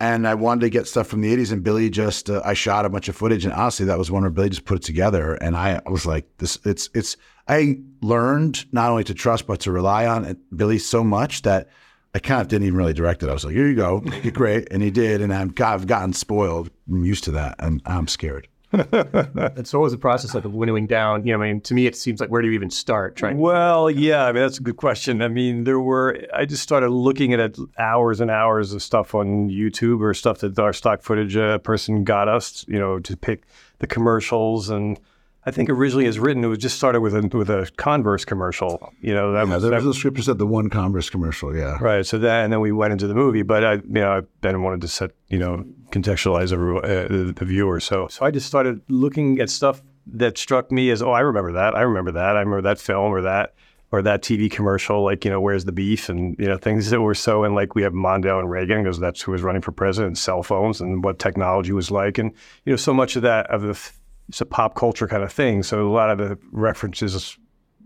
And 0.00 0.28
I 0.28 0.34
wanted 0.34 0.60
to 0.60 0.70
get 0.70 0.86
stuff 0.86 1.08
from 1.08 1.22
the 1.22 1.36
80s, 1.36 1.50
and 1.50 1.64
Billy 1.64 1.90
just, 1.90 2.30
uh, 2.30 2.40
I 2.44 2.54
shot 2.54 2.84
a 2.84 2.88
bunch 2.88 3.08
of 3.08 3.16
footage, 3.16 3.44
and 3.44 3.52
honestly, 3.52 3.84
that 3.86 3.98
was 3.98 4.12
one 4.12 4.22
where 4.22 4.30
Billy 4.30 4.48
just 4.48 4.64
put 4.64 4.76
it 4.76 4.84
together. 4.84 5.34
And 5.34 5.56
I 5.56 5.80
was 5.86 6.06
like, 6.06 6.24
this, 6.38 6.56
it's, 6.64 6.88
it's, 6.94 7.16
I 7.48 7.80
learned 8.00 8.72
not 8.72 8.90
only 8.90 9.02
to 9.02 9.14
trust, 9.14 9.48
but 9.48 9.58
to 9.60 9.72
rely 9.72 10.06
on 10.06 10.36
Billy 10.54 10.78
so 10.78 11.02
much 11.02 11.42
that 11.42 11.68
I 12.14 12.18
kind 12.18 12.40
of 12.40 12.48
didn't 12.48 12.66
even 12.66 12.78
really 12.78 12.94
direct 12.94 13.22
it. 13.22 13.28
I 13.28 13.32
was 13.32 13.44
like, 13.44 13.54
here 13.54 13.68
you 13.68 13.76
go, 13.76 14.00
make 14.00 14.24
it 14.24 14.34
great. 14.34 14.68
And 14.70 14.82
he 14.82 14.90
did. 14.90 15.20
And 15.20 15.32
I've, 15.32 15.52
I've 15.60 15.86
gotten 15.86 16.12
spoiled. 16.12 16.70
I'm 16.88 17.04
used 17.04 17.24
to 17.24 17.30
that. 17.32 17.56
And 17.58 17.82
I'm 17.86 18.08
scared. 18.08 18.48
and 18.72 19.66
so 19.66 19.78
what 19.78 19.84
was 19.84 19.92
the 19.92 19.98
process 19.98 20.34
like 20.34 20.44
of 20.44 20.54
winnowing 20.54 20.86
down? 20.86 21.26
You 21.26 21.32
know, 21.32 21.42
I 21.42 21.48
mean, 21.48 21.60
to 21.62 21.74
me, 21.74 21.86
it 21.86 21.96
seems 21.96 22.20
like 22.20 22.30
where 22.30 22.42
do 22.42 22.48
you 22.48 22.54
even 22.54 22.70
start? 22.70 23.16
Trying. 23.16 23.38
Well, 23.38 23.90
yeah, 23.90 24.24
I 24.24 24.32
mean, 24.32 24.42
that's 24.42 24.58
a 24.58 24.62
good 24.62 24.76
question. 24.76 25.22
I 25.22 25.28
mean, 25.28 25.64
there 25.64 25.80
were, 25.80 26.26
I 26.34 26.44
just 26.44 26.62
started 26.62 26.90
looking 26.90 27.32
at 27.32 27.56
hours 27.78 28.20
and 28.20 28.30
hours 28.30 28.74
of 28.74 28.82
stuff 28.82 29.14
on 29.14 29.48
YouTube 29.48 30.00
or 30.02 30.12
stuff 30.12 30.40
that 30.40 30.58
our 30.58 30.74
stock 30.74 31.02
footage 31.02 31.36
uh, 31.36 31.58
person 31.58 32.04
got 32.04 32.28
us, 32.28 32.66
you 32.68 32.78
know, 32.78 32.98
to 33.00 33.16
pick 33.16 33.44
the 33.78 33.86
commercials 33.86 34.68
and, 34.68 35.00
I 35.48 35.50
think 35.50 35.70
originally 35.70 36.06
as 36.06 36.18
written, 36.18 36.44
it 36.44 36.48
was 36.48 36.58
just 36.58 36.76
started 36.76 37.00
with 37.00 37.14
a 37.14 37.22
with 37.36 37.48
a 37.48 37.70
Converse 37.78 38.26
commercial. 38.26 38.92
You 39.00 39.14
know, 39.14 39.32
that 39.32 39.48
yeah, 39.48 39.54
was, 39.54 39.62
that, 39.62 39.94
script 39.94 40.22
said 40.22 40.36
the 40.36 40.46
one 40.46 40.68
Converse 40.68 41.08
commercial. 41.08 41.56
Yeah, 41.56 41.78
right. 41.80 42.04
So 42.04 42.18
that, 42.18 42.44
and 42.44 42.52
then 42.52 42.60
we 42.60 42.70
went 42.70 42.92
into 42.92 43.06
the 43.06 43.14
movie. 43.14 43.40
But 43.40 43.64
I, 43.64 43.72
you 43.74 43.82
know, 43.88 44.18
I 44.18 44.20
then 44.42 44.62
wanted 44.62 44.82
to 44.82 44.88
set, 44.88 45.12
you 45.28 45.38
know, 45.38 45.64
contextualize 45.90 46.52
everyone, 46.52 46.84
uh, 46.84 47.08
the, 47.08 47.32
the 47.34 47.44
viewer. 47.46 47.80
So, 47.80 48.08
so 48.08 48.26
I 48.26 48.30
just 48.30 48.46
started 48.46 48.82
looking 48.88 49.40
at 49.40 49.48
stuff 49.48 49.82
that 50.06 50.36
struck 50.36 50.70
me 50.70 50.90
as, 50.90 51.00
oh, 51.00 51.12
I 51.12 51.20
remember 51.20 51.52
that. 51.52 51.74
I 51.74 51.80
remember 51.80 52.12
that. 52.12 52.36
I 52.36 52.40
remember 52.40 52.62
that 52.62 52.78
film 52.78 53.10
or 53.12 53.22
that 53.22 53.54
or 53.90 54.02
that 54.02 54.22
TV 54.22 54.50
commercial, 54.50 55.02
like, 55.02 55.24
you 55.24 55.30
know, 55.30 55.40
where's 55.40 55.64
the 55.64 55.72
beef 55.72 56.10
and, 56.10 56.36
you 56.38 56.46
know, 56.46 56.58
things 56.58 56.90
that 56.90 57.00
were 57.00 57.14
so, 57.14 57.44
and 57.44 57.54
like 57.54 57.74
we 57.74 57.82
have 57.82 57.94
Mondale 57.94 58.38
and 58.38 58.50
Reagan 58.50 58.82
because 58.82 58.98
that's 58.98 59.22
who 59.22 59.32
was 59.32 59.42
running 59.42 59.62
for 59.62 59.72
president, 59.72 60.18
cell 60.18 60.42
phones 60.42 60.82
and 60.82 61.02
what 61.02 61.18
technology 61.18 61.72
was 61.72 61.90
like. 61.90 62.18
And, 62.18 62.32
you 62.66 62.72
know, 62.72 62.76
so 62.76 62.92
much 62.92 63.16
of 63.16 63.22
that, 63.22 63.46
of 63.50 63.62
the 63.62 63.90
it's 64.28 64.40
a 64.40 64.46
pop 64.46 64.74
culture 64.74 65.08
kind 65.08 65.22
of 65.22 65.32
thing. 65.32 65.62
So 65.62 65.88
a 65.88 65.92
lot 65.92 66.10
of 66.10 66.18
the 66.18 66.38
references 66.52 67.38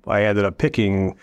I 0.06 0.24
ended 0.24 0.44
up 0.44 0.58
picking 0.58 1.16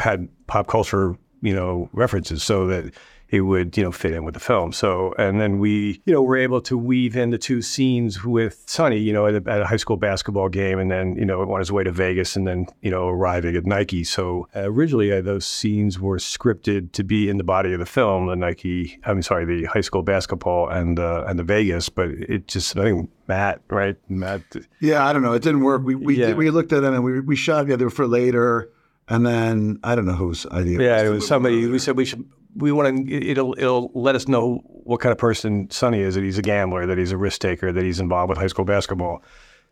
had 0.00 0.28
pop 0.46 0.66
culture, 0.66 1.16
you 1.40 1.54
know, 1.54 1.88
references, 1.92 2.42
so 2.42 2.66
that 2.66 2.92
it 3.28 3.40
would, 3.40 3.76
you 3.76 3.82
know, 3.82 3.92
fit 3.92 4.12
in 4.12 4.24
with 4.24 4.34
the 4.34 4.40
film. 4.40 4.72
So, 4.72 5.12
and 5.18 5.40
then 5.40 5.58
we, 5.58 6.00
you 6.04 6.12
know, 6.12 6.22
were 6.22 6.36
able 6.36 6.60
to 6.62 6.78
weave 6.78 7.16
in 7.16 7.30
the 7.30 7.38
two 7.38 7.60
scenes 7.60 8.24
with 8.24 8.62
Sonny, 8.66 8.98
you 8.98 9.12
know, 9.12 9.26
at 9.26 9.34
a, 9.34 9.50
at 9.50 9.62
a, 9.62 9.66
high 9.66 9.76
school 9.76 9.96
basketball 9.96 10.48
game, 10.48 10.78
and 10.78 10.90
then, 10.90 11.16
you 11.16 11.24
know, 11.24 11.40
on 11.52 11.58
his 11.58 11.72
way 11.72 11.82
to 11.82 11.90
Vegas, 11.90 12.36
and 12.36 12.46
then, 12.46 12.66
you 12.82 12.90
know, 12.90 13.08
arriving 13.08 13.56
at 13.56 13.66
Nike. 13.66 14.04
So 14.04 14.48
uh, 14.54 14.70
originally, 14.70 15.12
uh, 15.12 15.22
those 15.22 15.44
scenes 15.44 15.98
were 15.98 16.18
scripted 16.18 16.92
to 16.92 17.02
be 17.02 17.28
in 17.28 17.36
the 17.36 17.44
body 17.44 17.72
of 17.72 17.80
the 17.80 17.86
film, 17.86 18.26
the 18.26 18.36
Nike, 18.36 18.98
I'm 19.04 19.22
sorry, 19.22 19.44
the 19.44 19.64
high 19.64 19.80
school 19.80 20.02
basketball 20.02 20.68
and 20.68 20.98
uh, 20.98 21.24
and 21.26 21.38
the 21.38 21.44
Vegas, 21.44 21.88
but 21.88 22.10
it 22.10 22.46
just, 22.46 22.76
I 22.76 22.84
think 22.84 23.10
Matt, 23.26 23.60
right, 23.68 23.96
Matt. 24.08 24.42
Yeah, 24.80 25.04
I 25.04 25.12
don't 25.12 25.22
know, 25.22 25.32
it 25.32 25.42
didn't 25.42 25.62
work. 25.62 25.82
We 25.82 25.94
we 25.94 26.16
yeah. 26.16 26.34
we 26.34 26.50
looked 26.50 26.72
at 26.72 26.82
them 26.82 26.94
and 26.94 27.02
we 27.02 27.20
we 27.20 27.36
shot 27.36 27.62
together 27.62 27.90
for 27.90 28.06
later. 28.06 28.70
And 29.08 29.24
then 29.24 29.78
I 29.84 29.94
don't 29.94 30.04
know 30.04 30.14
whose 30.14 30.46
idea. 30.46 30.80
Yeah, 30.80 31.02
it 31.02 31.10
was 31.10 31.28
somebody. 31.28 31.64
We 31.68 31.78
said 31.78 31.96
we 31.96 32.04
should 32.04 32.28
we 32.56 32.72
want 32.72 33.06
to 33.06 33.30
it'll 33.30 33.54
it'll 33.58 33.90
let 33.94 34.14
us 34.14 34.28
know 34.28 34.62
what 34.64 35.00
kind 35.00 35.12
of 35.12 35.18
person 35.18 35.70
Sonny 35.70 36.00
is 36.00 36.14
that 36.14 36.24
he's 36.24 36.38
a 36.38 36.42
gambler 36.42 36.86
that 36.86 36.98
he's 36.98 37.12
a 37.12 37.16
risk 37.16 37.40
taker 37.40 37.72
that 37.72 37.84
he's 37.84 38.00
involved 38.00 38.30
with 38.30 38.38
high 38.38 38.46
school 38.46 38.64
basketball. 38.64 39.22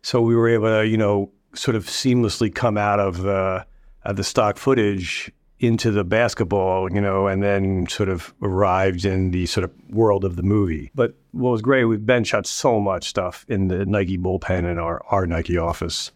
So 0.01 0.21
we 0.21 0.35
were 0.35 0.47
able 0.47 0.67
to 0.67 0.87
you 0.87 0.97
know 0.97 1.31
sort 1.53 1.75
of 1.75 1.85
seamlessly 1.85 2.53
come 2.53 2.77
out 2.77 2.99
of 2.99 3.21
the 3.21 3.65
of 4.03 4.17
the 4.17 4.23
stock 4.23 4.57
footage 4.57 5.31
into 5.59 5.89
the 5.89 6.03
basketball 6.03 6.91
you 6.91 6.99
know 6.99 7.27
and 7.27 7.41
then 7.41 7.87
sort 7.87 8.09
of 8.09 8.33
arrived 8.41 9.05
in 9.05 9.31
the 9.31 9.45
sort 9.45 9.63
of 9.63 9.71
world 9.89 10.23
of 10.23 10.35
the 10.35 10.43
movie. 10.43 10.91
But 10.93 11.15
what 11.31 11.51
was 11.51 11.61
great 11.61 11.85
we 11.85 11.97
Ben 11.97 12.23
shot 12.23 12.45
so 12.45 12.79
much 12.79 13.09
stuff 13.09 13.45
in 13.47 13.67
the 13.69 13.85
Nike 13.85 14.17
bullpen 14.17 14.69
in 14.69 14.77
our 14.77 15.03
our 15.07 15.25
Nike 15.25 15.57
office. 15.57 16.11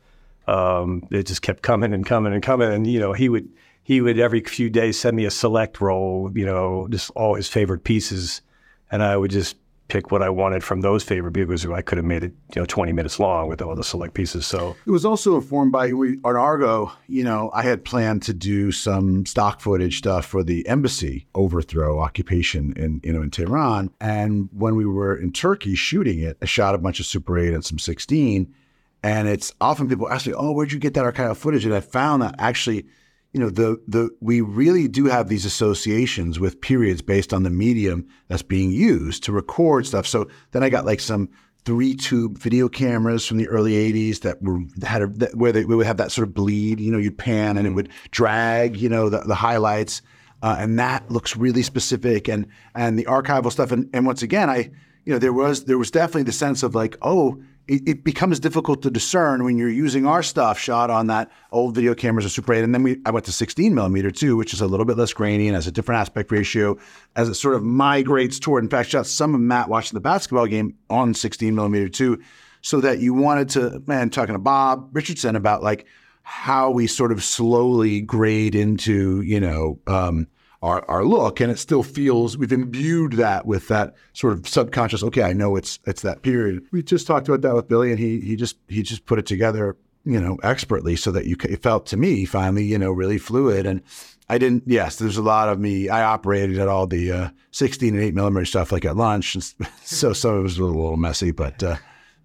Um, 0.47 1.07
it 1.11 1.27
just 1.27 1.43
kept 1.43 1.61
coming 1.61 1.93
and 1.93 2.05
coming 2.05 2.33
and 2.33 2.43
coming 2.43 2.71
and 2.71 2.85
you 2.85 2.99
know 2.99 3.13
he 3.13 3.29
would 3.29 3.49
he 3.89 4.01
would 4.01 4.19
every 4.19 4.41
few 4.41 4.69
days 4.69 4.99
send 4.99 5.17
me 5.17 5.25
a 5.25 5.31
select 5.31 5.81
roll, 5.81 6.31
you 6.35 6.45
know, 6.45 6.87
just 6.91 7.09
all 7.15 7.33
his 7.33 7.47
favorite 7.49 7.83
pieces, 7.83 8.43
and 8.91 9.01
I 9.01 9.17
would 9.17 9.31
just 9.31 9.55
pick 9.87 10.11
what 10.11 10.21
I 10.21 10.29
wanted 10.29 10.63
from 10.63 10.81
those 10.81 11.03
favorite 11.03 11.31
because 11.31 11.65
I 11.65 11.81
could 11.81 11.97
have 11.97 12.05
made 12.05 12.23
it, 12.23 12.33
you 12.53 12.61
know, 12.61 12.67
20 12.67 12.91
minutes 12.91 13.19
long 13.19 13.47
with 13.47 13.63
all 13.63 13.75
the 13.75 13.83
select 13.83 14.13
pieces. 14.13 14.45
So 14.45 14.75
it 14.85 14.91
was 14.91 15.05
also 15.05 15.33
informed 15.33 15.71
by 15.71 15.91
we, 15.91 16.19
on 16.23 16.35
Argo. 16.35 16.91
You 17.07 17.23
know, 17.23 17.49
I 17.51 17.63
had 17.63 17.83
planned 17.83 18.21
to 18.23 18.33
do 18.35 18.71
some 18.71 19.25
stock 19.25 19.59
footage 19.59 19.97
stuff 19.97 20.23
for 20.23 20.43
the 20.43 20.67
embassy 20.67 21.25
overthrow 21.33 21.99
occupation 21.99 22.73
in 22.73 23.01
you 23.03 23.11
know 23.11 23.23
in 23.23 23.31
Tehran, 23.31 23.89
and 23.99 24.49
when 24.53 24.75
we 24.75 24.85
were 24.85 25.15
in 25.15 25.31
Turkey 25.31 25.73
shooting 25.73 26.19
it, 26.19 26.37
I 26.43 26.45
shot 26.45 26.75
a 26.75 26.77
bunch 26.77 26.99
of 26.99 27.07
Super 27.07 27.39
8 27.39 27.55
and 27.55 27.65
some 27.65 27.79
16. 27.79 28.53
And 29.01 29.27
it's 29.27 29.51
often 29.59 29.89
people 29.89 30.11
ask 30.11 30.27
me, 30.27 30.33
"Oh, 30.37 30.51
where'd 30.51 30.71
you 30.71 30.77
get 30.77 30.93
that 30.93 31.11
archival 31.11 31.35
footage?" 31.35 31.65
And 31.65 31.73
I 31.73 31.79
found 31.79 32.21
that 32.21 32.35
actually 32.37 32.85
you 33.33 33.39
know 33.39 33.49
the 33.49 33.81
the 33.87 34.09
we 34.21 34.41
really 34.41 34.87
do 34.87 35.05
have 35.05 35.29
these 35.29 35.45
associations 35.45 36.39
with 36.39 36.61
periods 36.61 37.01
based 37.01 37.33
on 37.33 37.43
the 37.43 37.49
medium 37.49 38.07
that's 38.27 38.41
being 38.41 38.71
used 38.71 39.23
to 39.23 39.31
record 39.31 39.85
stuff. 39.85 40.07
So 40.07 40.27
then 40.51 40.63
I 40.63 40.69
got 40.69 40.85
like 40.85 40.99
some 40.99 41.29
three 41.65 41.93
tube 41.93 42.37
video 42.37 42.67
cameras 42.67 43.25
from 43.25 43.37
the 43.37 43.47
early 43.47 43.73
80s 43.73 44.21
that 44.21 44.41
were 44.41 44.61
had 44.83 45.01
a, 45.01 45.07
that, 45.07 45.35
where 45.35 45.51
they 45.51 45.65
would 45.65 45.85
have 45.85 45.97
that 45.97 46.11
sort 46.11 46.27
of 46.27 46.33
bleed 46.33 46.79
you 46.79 46.91
know 46.91 46.97
you'd 46.97 47.17
pan 47.17 47.57
and 47.57 47.67
it 47.67 47.71
would 47.71 47.89
drag 48.11 48.77
you 48.77 48.89
know 48.89 49.09
the, 49.09 49.19
the 49.19 49.35
highlights. 49.35 50.01
Uh, 50.41 50.55
and 50.57 50.79
that 50.79 51.11
looks 51.11 51.35
really 51.35 51.61
specific 51.61 52.27
and 52.29 52.47
and 52.73 52.97
the 52.97 53.05
archival 53.05 53.51
stuff. 53.51 53.71
And, 53.71 53.89
and 53.93 54.05
once 54.05 54.23
again 54.23 54.49
i 54.49 54.71
you 55.05 55.13
know 55.13 55.19
there 55.19 55.33
was 55.33 55.65
there 55.65 55.77
was 55.77 55.91
definitely 55.91 56.23
the 56.23 56.31
sense 56.31 56.63
of 56.63 56.73
like 56.73 56.97
oh 57.03 57.41
it, 57.69 57.83
it, 57.87 58.03
becomes 58.03 58.39
difficult 58.39 58.81
to 58.81 58.89
discern 58.89 59.43
when 59.43 59.57
you're 59.57 59.69
using 59.69 60.07
our 60.07 60.23
stuff 60.23 60.57
shot 60.57 60.89
on 60.89 61.07
that 61.07 61.31
old 61.51 61.75
video 61.75 61.93
cameras 61.93 62.25
or 62.25 62.29
Super 62.29 62.53
8. 62.53 62.63
And 62.63 62.73
then 62.73 62.81
we, 62.81 62.99
I 63.05 63.11
went 63.11 63.25
to 63.27 63.31
16 63.31 63.75
millimeter 63.75 64.09
too, 64.09 64.35
which 64.35 64.53
is 64.53 64.61
a 64.61 64.67
little 64.67 64.85
bit 64.85 64.97
less 64.97 65.13
grainy 65.13 65.47
and 65.47 65.55
has 65.55 65.67
a 65.67 65.71
different 65.71 66.01
aspect 66.01 66.31
ratio 66.31 66.77
as 67.15 67.29
it 67.29 67.35
sort 67.35 67.55
of 67.55 67.63
migrates 67.63 68.39
toward. 68.39 68.63
In 68.63 68.69
fact, 68.69 68.89
shot 68.89 69.05
some 69.05 69.35
of 69.35 69.41
Matt 69.41 69.69
watching 69.69 69.95
the 69.95 70.01
basketball 70.01 70.47
game 70.47 70.75
on 70.89 71.13
16 71.13 71.53
millimeter 71.53 71.89
too, 71.89 72.19
so 72.61 72.81
that 72.81 72.99
you 72.99 73.13
wanted 73.13 73.49
to, 73.49 73.83
man, 73.85 74.09
talking 74.09 74.33
to 74.33 74.39
Bob 74.39 74.89
Richardson 74.91 75.35
about 75.35 75.61
like 75.61 75.85
how 76.23 76.71
we 76.71 76.87
sort 76.87 77.11
of 77.11 77.23
slowly 77.23 78.01
grade 78.01 78.55
into, 78.55 79.21
you 79.21 79.39
know, 79.39 79.79
um, 79.85 80.27
our, 80.61 80.83
our 80.89 81.05
look 81.05 81.39
and 81.39 81.51
it 81.51 81.57
still 81.57 81.83
feels 81.83 82.37
we've 82.37 82.51
imbued 82.51 83.13
that 83.13 83.45
with 83.45 83.67
that 83.69 83.95
sort 84.13 84.33
of 84.33 84.47
subconscious 84.47 85.03
okay 85.03 85.23
i 85.23 85.33
know 85.33 85.55
it's 85.55 85.79
it's 85.85 86.01
that 86.01 86.21
period. 86.21 86.65
We 86.71 86.83
just 86.83 87.07
talked 87.07 87.27
about 87.27 87.41
that 87.41 87.55
with 87.55 87.67
billy 87.67 87.91
and 87.91 87.99
he 87.99 88.19
he 88.19 88.35
just 88.35 88.57
he 88.67 88.83
just 88.83 89.05
put 89.05 89.19
it 89.19 89.25
together 89.25 89.77
you 90.03 90.19
know 90.19 90.37
expertly 90.43 90.95
so 90.95 91.11
that 91.11 91.25
you 91.25 91.37
it 91.43 91.61
felt 91.61 91.85
to 91.87 91.97
me 91.97 92.25
finally 92.25 92.65
you 92.65 92.77
know 92.77 92.91
really 92.91 93.17
fluid. 93.17 93.65
And 93.65 93.81
i 94.27 94.37
didn't 94.37 94.63
yes 94.65 94.97
there's 94.97 95.17
a 95.17 95.21
lot 95.21 95.49
of 95.49 95.59
me 95.59 95.89
i 95.89 96.03
operated 96.03 96.59
at 96.59 96.67
all 96.67 96.87
the 96.87 97.11
uh, 97.11 97.29
16 97.51 97.95
and 97.95 98.03
8 98.03 98.13
millimeter 98.13 98.45
stuff 98.45 98.71
like 98.71 98.85
at 98.85 98.97
lunch 98.97 99.35
and 99.35 99.43
so 99.83 100.13
some 100.13 100.33
of 100.33 100.39
it 100.39 100.43
was 100.43 100.57
a 100.57 100.63
little, 100.63 100.81
little 100.81 100.97
messy 100.97 101.31
but 101.31 101.63
uh, 101.63 101.77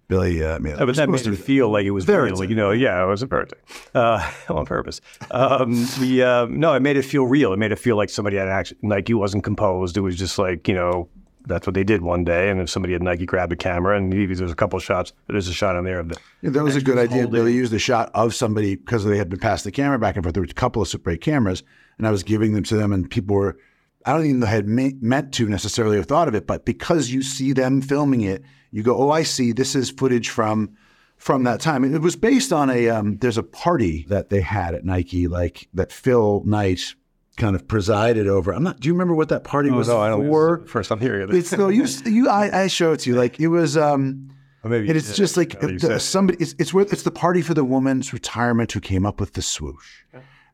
Billy 0.07 0.43
uh, 0.43 0.59
made 0.59 0.77
yeah, 0.77 0.85
but 0.85 0.95
that 0.95 1.09
made 1.09 1.25
it 1.25 1.35
feel 1.35 1.69
like 1.69 1.85
it 1.85 1.91
was 1.91 2.07
real. 2.07 2.35
Like, 2.35 2.49
you 2.49 2.55
know, 2.55 2.71
yeah, 2.71 3.03
it 3.03 3.07
was 3.07 3.23
a 3.23 3.27
birthday 3.27 3.57
uh, 3.95 4.31
on 4.49 4.65
purpose. 4.65 5.01
Um, 5.31 5.87
we, 5.99 6.21
uh, 6.21 6.45
no, 6.45 6.73
it 6.73 6.81
made 6.81 6.97
it 6.97 7.03
feel 7.03 7.25
real. 7.25 7.53
It 7.53 7.57
made 7.57 7.71
it 7.71 7.79
feel 7.79 7.95
like 7.95 8.09
somebody 8.09 8.37
had 8.37 8.47
actually, 8.47 8.77
Nike 8.83 9.13
wasn't 9.13 9.43
composed. 9.43 9.97
It 9.97 10.01
was 10.01 10.15
just 10.15 10.37
like, 10.37 10.67
you 10.67 10.75
know, 10.75 11.09
that's 11.47 11.65
what 11.65 11.73
they 11.73 11.83
did 11.83 12.01
one 12.01 12.23
day. 12.23 12.49
And 12.49 12.61
if 12.61 12.69
somebody 12.69 12.93
at 12.93 13.01
Nike 13.01 13.25
grabbed 13.25 13.53
a 13.53 13.55
camera 13.55 13.97
and 13.97 14.09
maybe 14.09 14.35
there's 14.35 14.51
a 14.51 14.55
couple 14.55 14.77
of 14.77 14.83
shots, 14.83 15.11
there's 15.27 15.47
a 15.47 15.53
shot 15.53 15.75
on 15.75 15.85
there 15.85 15.99
of 15.99 16.09
the. 16.09 16.17
Yeah, 16.41 16.51
that 16.51 16.63
was 16.63 16.75
a 16.75 16.81
good 16.81 16.97
idea. 16.97 17.27
Billy 17.27 17.53
used 17.53 17.71
the 17.71 17.79
shot 17.79 18.11
of 18.13 18.35
somebody 18.35 18.75
because 18.75 19.05
they 19.05 19.17
had 19.17 19.29
been 19.29 19.39
passed 19.39 19.63
the 19.63 19.71
camera 19.71 19.97
back 19.97 20.15
and 20.15 20.23
forth. 20.23 20.33
There 20.33 20.41
were 20.43 20.49
a 20.49 20.53
couple 20.53 20.81
of 20.81 20.87
Super 20.87 21.11
8 21.11 21.21
cameras, 21.21 21.63
and 21.97 22.07
I 22.07 22.11
was 22.11 22.23
giving 22.23 22.53
them 22.53 22.63
to 22.65 22.75
them, 22.75 22.93
and 22.93 23.09
people 23.09 23.35
were 23.35 23.57
I 24.05 24.13
don't 24.13 24.25
even 24.25 24.39
know 24.39 24.45
had 24.45 24.67
me- 24.67 24.95
meant 25.01 25.33
to 25.33 25.49
necessarily 25.49 25.97
have 25.97 26.05
thought 26.05 26.27
of 26.27 26.35
it, 26.35 26.45
but 26.45 26.63
because 26.63 27.09
you 27.09 27.23
see 27.23 27.53
them 27.53 27.81
filming 27.81 28.21
it, 28.21 28.43
you 28.75 28.83
go, 28.83 28.97
oh, 28.97 29.09
I 29.09 29.23
see. 29.23 29.53
This 29.53 29.73
is 29.73 29.89
footage 29.89 30.29
from 30.29 30.75
from 31.15 31.45
that 31.45 31.61
time. 31.61 31.85
It 31.85 32.01
was 32.01 32.17
based 32.17 32.51
on 32.51 32.69
a 32.69 32.89
um, 32.89 33.17
there's 33.19 33.37
a 33.37 33.43
party 33.43 34.05
that 34.09 34.29
they 34.29 34.41
had 34.41 34.75
at 34.75 34.83
Nike, 34.83 35.29
like 35.29 35.69
that 35.73 35.93
Phil 35.93 36.43
Knight 36.45 36.93
kind 37.37 37.55
of 37.55 37.67
presided 37.69 38.27
over. 38.27 38.51
I'm 38.51 38.63
not. 38.63 38.81
Do 38.81 38.89
you 38.89 38.93
remember 38.93 39.15
what 39.15 39.29
that 39.29 39.45
party 39.45 39.69
Oh, 39.69 39.77
was 39.77 39.87
no, 39.87 40.01
I 40.01 40.09
don't. 40.09 40.27
for? 40.27 40.65
First, 40.67 40.91
I'm 40.91 40.99
hearing 40.99 41.29
it. 41.29 41.33
It's 41.33 41.53
no, 41.53 41.69
you, 41.69 41.85
you, 42.05 42.27
I, 42.27 42.63
I 42.63 42.67
show 42.67 42.91
it 42.91 42.97
to 43.01 43.11
you. 43.11 43.15
Like 43.15 43.39
it 43.39 43.47
was, 43.47 43.77
um, 43.77 44.29
maybe 44.65 44.89
and 44.89 44.97
it's 44.97 45.07
yeah, 45.09 45.15
just 45.15 45.37
like 45.37 45.55
somebody. 45.99 46.37
It's, 46.41 46.53
it's 46.59 46.73
where 46.73 46.83
it's 46.83 47.03
the 47.03 47.11
party 47.11 47.41
for 47.41 47.53
the 47.53 47.63
woman's 47.63 48.11
retirement 48.11 48.73
who 48.73 48.81
came 48.81 49.05
up 49.05 49.21
with 49.21 49.33
the 49.33 49.41
swoosh, 49.41 50.03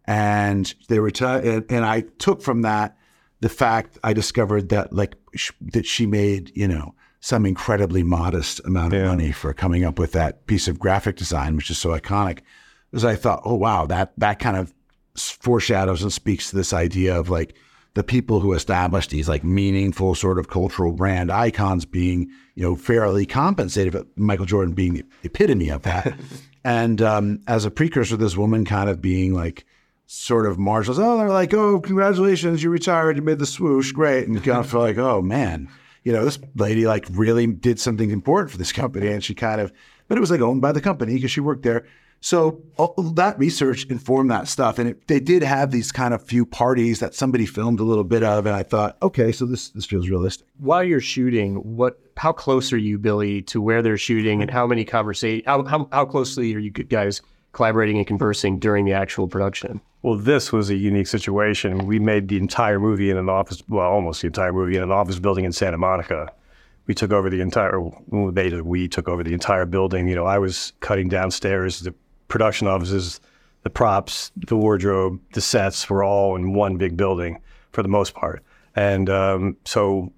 and 0.05 0.73
they 0.89 0.99
retired. 0.99 1.43
And, 1.45 1.65
and 1.71 1.85
I 1.85 2.01
took 2.19 2.43
from 2.43 2.61
that 2.61 2.95
the 3.39 3.49
fact 3.49 3.97
I 4.03 4.13
discovered 4.13 4.69
that 4.69 4.93
like 4.93 5.15
sh- 5.35 5.51
that 5.73 5.87
she 5.87 6.05
made 6.05 6.51
you 6.55 6.67
know 6.67 6.93
some 7.21 7.45
incredibly 7.45 8.03
modest 8.03 8.59
amount 8.65 8.93
of 8.93 8.99
Yeah. 9.01 9.07
money 9.07 9.31
for 9.31 9.53
coming 9.53 9.85
up 9.85 9.97
with 9.99 10.11
that 10.11 10.45
piece 10.47 10.67
of 10.67 10.79
graphic 10.79 11.15
design, 11.15 11.55
which 11.55 11.69
is 11.69 11.77
so 11.77 11.91
iconic. 11.97 12.39
Because 12.89 13.05
I 13.05 13.15
thought, 13.15 13.41
oh 13.45 13.55
wow, 13.55 13.85
that 13.85 14.11
that 14.17 14.39
kind 14.39 14.57
of 14.57 14.73
foreshadows 15.15 16.01
and 16.01 16.11
speaks 16.11 16.49
to 16.49 16.55
this 16.55 16.73
idea 16.73 17.17
of 17.17 17.29
like 17.29 17.55
the 17.93 18.03
people 18.03 18.39
who 18.39 18.53
established 18.53 19.09
these 19.09 19.27
like 19.27 19.43
meaningful 19.43 20.15
sort 20.15 20.39
of 20.39 20.47
cultural 20.49 20.93
brand 20.93 21.29
icons 21.31 21.85
being 21.85 22.29
you 22.55 22.63
know 22.63 22.75
fairly 22.75 23.25
compensated, 23.25 23.93
but 23.93 24.07
Michael 24.17 24.45
Jordan 24.45 24.73
being 24.73 24.93
the 24.95 25.05
epitome 25.23 25.69
of 25.69 25.83
that. 25.83 26.13
and 26.63 27.01
um, 27.01 27.41
as 27.47 27.65
a 27.65 27.71
precursor, 27.71 28.17
this 28.17 28.37
woman 28.37 28.65
kind 28.65 28.89
of 28.89 29.01
being 29.01 29.33
like 29.33 29.65
sort 30.07 30.45
of 30.45 30.57
marshals. 30.59 30.99
Oh, 30.99 31.17
they're 31.17 31.29
like, 31.29 31.53
oh, 31.53 31.79
congratulations, 31.79 32.61
you 32.63 32.69
retired, 32.69 33.15
you 33.15 33.21
made 33.21 33.39
the 33.39 33.45
swoosh, 33.45 33.91
great, 33.91 34.25
and 34.25 34.35
you 34.35 34.41
kind 34.41 34.59
of 34.59 34.69
feel 34.69 34.81
like, 34.81 34.97
oh 34.97 35.21
man, 35.21 35.69
you 36.03 36.11
know, 36.11 36.25
this 36.25 36.39
lady 36.55 36.85
like 36.85 37.05
really 37.11 37.47
did 37.47 37.79
something 37.79 38.11
important 38.11 38.51
for 38.51 38.57
this 38.57 38.71
company, 38.71 39.07
and 39.07 39.23
she 39.23 39.33
kind 39.33 39.61
of, 39.61 39.71
but 40.07 40.17
it 40.17 40.21
was 40.21 40.31
like 40.31 40.41
owned 40.41 40.61
by 40.61 40.71
the 40.71 40.81
company 40.81 41.15
because 41.15 41.31
she 41.31 41.39
worked 41.39 41.63
there. 41.63 41.85
So 42.23 42.61
all, 42.77 42.93
that 43.15 43.39
research 43.39 43.85
informed 43.87 44.29
that 44.29 44.47
stuff, 44.47 44.77
and 44.77 44.89
it, 44.89 45.07
they 45.07 45.19
did 45.19 45.41
have 45.41 45.71
these 45.71 45.91
kind 45.91 46.13
of 46.13 46.23
few 46.23 46.45
parties 46.45 46.99
that 46.99 47.15
somebody 47.15 47.47
filmed 47.47 47.79
a 47.79 47.83
little 47.83 48.03
bit 48.03 48.21
of, 48.21 48.45
and 48.45 48.55
I 48.55 48.61
thought, 48.61 48.97
okay, 49.01 49.31
so 49.31 49.45
this 49.45 49.69
this 49.69 49.85
feels 49.85 50.07
realistic. 50.07 50.45
While 50.59 50.83
you're 50.83 51.01
shooting, 51.01 51.55
what? 51.55 51.99
How 52.17 52.31
close 52.31 52.71
are 52.71 52.77
you, 52.77 52.99
Billy, 52.99 53.41
to 53.43 53.59
where 53.59 53.81
they're 53.81 53.97
shooting, 53.97 54.41
and 54.43 54.51
how 54.51 54.67
many 54.67 54.85
conversation? 54.85 55.43
How, 55.47 55.63
how 55.63 55.89
how 55.91 56.05
closely 56.05 56.53
are 56.53 56.59
you 56.59 56.69
guys 56.69 57.21
collaborating 57.53 57.97
and 57.97 58.07
conversing 58.07 58.59
during 58.59 58.85
the 58.85 58.93
actual 58.93 59.27
production? 59.27 59.81
Well, 60.01 60.17
this 60.17 60.51
was 60.51 60.69
a 60.69 60.75
unique 60.75 61.07
situation. 61.07 61.85
We 61.85 61.99
made 61.99 62.27
the 62.27 62.37
entire 62.37 62.79
movie 62.79 63.11
in 63.11 63.17
an 63.17 63.29
office, 63.29 63.61
well, 63.69 63.87
almost 63.87 64.21
the 64.21 64.27
entire 64.27 64.51
movie 64.51 64.77
in 64.77 64.83
an 64.83 64.91
office 64.91 65.19
building 65.19 65.45
in 65.45 65.51
Santa 65.51 65.77
Monica. 65.77 66.31
We 66.87 66.95
took 66.95 67.11
over 67.11 67.29
the 67.29 67.41
entire, 67.41 67.79
they 68.31 68.61
we 68.61 68.87
took 68.87 69.07
over 69.07 69.23
the 69.23 69.33
entire 69.33 69.65
building. 69.65 70.07
You 70.07 70.15
know, 70.15 70.25
I 70.25 70.39
was 70.39 70.73
cutting 70.79 71.09
downstairs. 71.09 71.81
The 71.81 71.93
production 72.27 72.67
offices, 72.67 73.19
the 73.63 73.69
props, 73.69 74.31
the 74.35 74.57
wardrobe, 74.57 75.19
the 75.33 75.41
sets 75.41 75.87
were 75.89 76.03
all 76.03 76.35
in 76.35 76.53
one 76.53 76.77
big 76.77 76.97
building 76.97 77.39
for 77.71 77.83
the 77.83 77.89
most 77.89 78.15
part. 78.15 78.43
And 78.75 79.09
um, 79.09 79.57
so, 79.65 80.11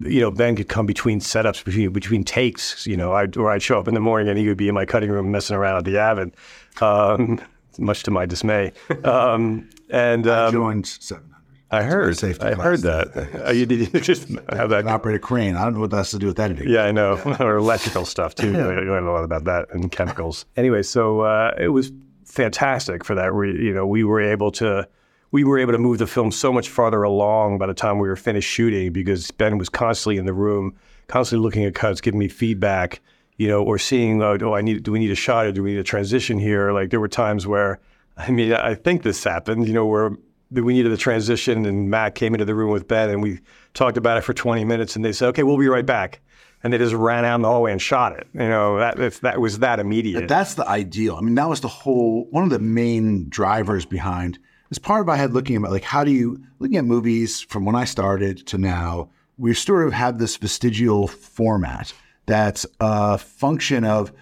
you 0.00 0.20
know, 0.20 0.30
Ben 0.30 0.56
could 0.56 0.68
come 0.68 0.84
between 0.84 1.20
setups, 1.20 1.64
between 1.64 1.92
between 1.92 2.24
takes. 2.24 2.86
You 2.86 2.96
know, 2.96 3.12
I 3.12 3.26
or 3.36 3.50
I'd 3.50 3.62
show 3.62 3.78
up 3.78 3.88
in 3.88 3.94
the 3.94 4.00
morning 4.00 4.28
and 4.28 4.38
he 4.38 4.48
would 4.48 4.56
be 4.56 4.68
in 4.68 4.74
my 4.74 4.84
cutting 4.84 5.10
room 5.10 5.30
messing 5.30 5.56
around 5.56 5.78
at 5.78 5.84
the 5.84 5.98
Avid, 5.98 6.34
um, 6.82 7.40
much 7.78 8.02
to 8.04 8.10
my 8.10 8.26
dismay. 8.26 8.72
Um, 9.04 9.68
and 9.90 10.26
um, 10.26 10.52
Joined 10.52 10.86
seven 10.86 11.24
hundred. 11.24 11.40
I 11.72 11.82
heard, 11.82 12.18
safety 12.18 12.44
I 12.46 12.54
heard 12.54 12.80
that. 12.80 13.28
Uh, 13.46 13.52
you 13.52 13.64
did 13.64 13.92
you 13.92 14.00
just 14.00 14.28
have 14.50 14.70
that? 14.70 14.80
An 14.80 14.88
operator 14.88 15.18
crane. 15.18 15.56
I 15.56 15.64
don't 15.64 15.74
know 15.74 15.80
what 15.80 15.90
that 15.90 15.98
has 15.98 16.10
to 16.10 16.18
do 16.18 16.26
with 16.26 16.38
editing. 16.38 16.68
Yeah, 16.68 16.82
I 16.82 16.92
know. 16.92 17.16
or 17.40 17.56
electrical 17.56 18.04
stuff 18.04 18.34
too. 18.34 18.54
I 18.54 18.62
learned 18.62 19.06
a 19.06 19.10
lot 19.12 19.24
about 19.24 19.44
that 19.44 19.68
and 19.72 19.90
chemicals. 19.90 20.46
Anyway, 20.56 20.82
so 20.82 21.20
uh, 21.20 21.54
it 21.58 21.68
was 21.68 21.92
fantastic 22.24 23.04
for 23.04 23.14
that. 23.14 23.32
Re- 23.32 23.52
you 23.52 23.72
know, 23.72 23.86
we 23.86 24.04
were 24.04 24.20
able 24.20 24.50
to 24.52 24.88
we 25.32 25.44
were 25.44 25.58
able 25.58 25.72
to 25.72 25.78
move 25.78 25.98
the 25.98 26.06
film 26.06 26.32
so 26.32 26.52
much 26.52 26.68
farther 26.68 27.02
along 27.02 27.58
by 27.58 27.66
the 27.66 27.74
time 27.74 27.98
we 27.98 28.08
were 28.08 28.16
finished 28.16 28.48
shooting 28.50 28.92
because 28.92 29.30
Ben 29.30 29.58
was 29.58 29.68
constantly 29.68 30.18
in 30.18 30.26
the 30.26 30.34
room, 30.34 30.74
constantly 31.06 31.44
looking 31.44 31.64
at 31.64 31.74
cuts, 31.74 32.00
giving 32.00 32.18
me 32.18 32.28
feedback. 32.28 33.00
You 33.40 33.48
know, 33.48 33.62
or 33.62 33.78
seeing, 33.78 34.22
oh, 34.22 34.36
oh, 34.42 34.52
I 34.52 34.60
need, 34.60 34.82
do 34.82 34.92
we 34.92 34.98
need 34.98 35.10
a 35.10 35.14
shot 35.14 35.46
or 35.46 35.52
do 35.52 35.62
we 35.62 35.70
need 35.70 35.78
a 35.78 35.82
transition 35.82 36.38
here? 36.38 36.72
Like 36.72 36.90
there 36.90 37.00
were 37.00 37.08
times 37.08 37.46
where, 37.46 37.80
I 38.18 38.30
mean, 38.30 38.52
I 38.52 38.74
think 38.74 39.02
this 39.02 39.24
happened. 39.24 39.66
You 39.66 39.72
know, 39.72 39.86
where 39.86 40.10
we 40.50 40.74
needed 40.74 40.92
a 40.92 40.96
transition 40.98 41.64
and 41.64 41.88
Matt 41.88 42.14
came 42.14 42.34
into 42.34 42.44
the 42.44 42.54
room 42.54 42.70
with 42.70 42.86
Ben 42.86 43.08
and 43.08 43.22
we 43.22 43.40
talked 43.72 43.96
about 43.96 44.18
it 44.18 44.24
for 44.24 44.34
20 44.34 44.64
minutes 44.66 44.94
and 44.94 45.02
they 45.02 45.12
said, 45.12 45.28
okay, 45.28 45.42
we'll 45.42 45.56
be 45.56 45.68
right 45.68 45.86
back. 45.86 46.20
And 46.62 46.70
they 46.70 46.76
just 46.76 46.92
ran 46.94 47.24
out 47.24 47.36
in 47.36 47.40
the 47.40 47.48
hallway 47.48 47.72
and 47.72 47.80
shot 47.80 48.12
it. 48.12 48.26
You 48.34 48.40
know, 48.40 48.78
that, 48.78 49.00
if 49.00 49.20
that 49.20 49.40
was 49.40 49.60
that 49.60 49.80
immediate. 49.80 50.28
That's 50.28 50.52
the 50.52 50.68
ideal. 50.68 51.16
I 51.16 51.22
mean, 51.22 51.36
that 51.36 51.48
was 51.48 51.62
the 51.62 51.68
whole 51.68 52.26
one 52.30 52.44
of 52.44 52.50
the 52.50 52.58
main 52.58 53.30
drivers 53.30 53.86
behind 53.86 54.38
this 54.68 54.78
part 54.78 55.00
of 55.00 55.06
my 55.06 55.16
head 55.16 55.32
looking 55.32 55.56
at 55.56 55.70
like 55.70 55.82
how 55.82 56.04
do 56.04 56.12
you 56.12 56.42
looking 56.58 56.76
at 56.76 56.84
movies 56.84 57.40
from 57.40 57.64
when 57.64 57.74
I 57.74 57.84
started 57.84 58.46
to 58.48 58.58
now, 58.58 59.08
we 59.38 59.54
sort 59.54 59.86
of 59.86 59.94
have 59.94 60.18
this 60.18 60.36
vestigial 60.36 61.08
format 61.08 61.92
that's 62.30 62.64
a 62.80 63.18
function 63.18 63.84
of 63.84 64.12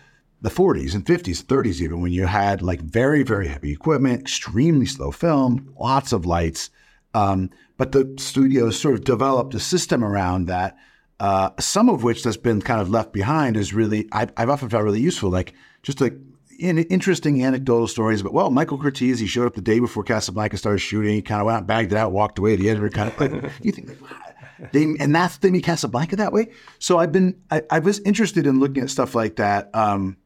the 0.40 0.50
40s 0.50 0.94
and 0.94 1.04
50s, 1.04 1.42
30s, 1.42 1.80
even 1.80 2.00
when 2.00 2.12
you 2.12 2.26
had 2.26 2.62
like 2.62 2.80
very, 2.80 3.22
very 3.22 3.48
heavy 3.48 3.72
equipment, 3.72 4.20
extremely 4.20 4.86
slow 4.86 5.10
film, 5.10 5.74
lots 5.78 6.12
of 6.12 6.24
lights. 6.24 6.70
Um, 7.14 7.50
but 7.76 7.92
the 7.92 8.14
studios 8.18 8.78
sort 8.78 8.94
of 8.94 9.04
developed 9.04 9.54
a 9.54 9.60
system 9.60 10.04
around 10.04 10.46
that, 10.46 10.76
uh, 11.20 11.50
some 11.58 11.88
of 11.88 12.04
which 12.04 12.22
that's 12.22 12.36
been 12.36 12.62
kind 12.62 12.80
of 12.80 12.90
left 12.90 13.12
behind 13.12 13.56
is 13.56 13.74
really, 13.74 14.08
I've, 14.12 14.32
I've 14.36 14.50
often 14.50 14.68
found 14.68 14.84
really 14.84 15.00
useful. 15.00 15.30
Like 15.30 15.54
just 15.82 16.00
like 16.00 16.14
in, 16.58 16.78
interesting 16.78 17.44
anecdotal 17.44 17.88
stories 17.88 18.20
about, 18.20 18.32
well, 18.32 18.50
Michael 18.50 18.78
Curtiz, 18.78 19.18
he 19.18 19.26
showed 19.26 19.46
up 19.46 19.54
the 19.54 19.60
day 19.60 19.80
before 19.80 20.04
Casablanca 20.04 20.56
started 20.56 20.78
shooting. 20.78 21.14
He 21.14 21.22
kind 21.22 21.40
of 21.40 21.46
went 21.46 21.58
out, 21.58 21.66
bagged 21.66 21.92
it 21.92 21.96
out, 21.98 22.12
walked 22.12 22.38
away. 22.38 22.56
The 22.56 22.70
editor 22.70 22.90
kind 22.90 23.10
of, 23.10 23.20
like, 23.20 23.52
you 23.62 23.72
think, 23.72 23.88
like, 23.88 24.00
wow. 24.02 24.27
They, 24.72 24.84
and 24.98 25.14
that's 25.14 25.38
they 25.38 25.60
Casablanca 25.60 26.16
that 26.16 26.32
way. 26.32 26.48
So 26.78 26.98
I've 26.98 27.12
been 27.12 27.40
I, 27.50 27.62
I 27.70 27.78
was 27.78 28.00
interested 28.00 28.46
in 28.46 28.60
looking 28.60 28.82
at 28.82 28.90
stuff 28.90 29.14
like 29.14 29.36
that. 29.36 29.70
Um, 29.74 30.16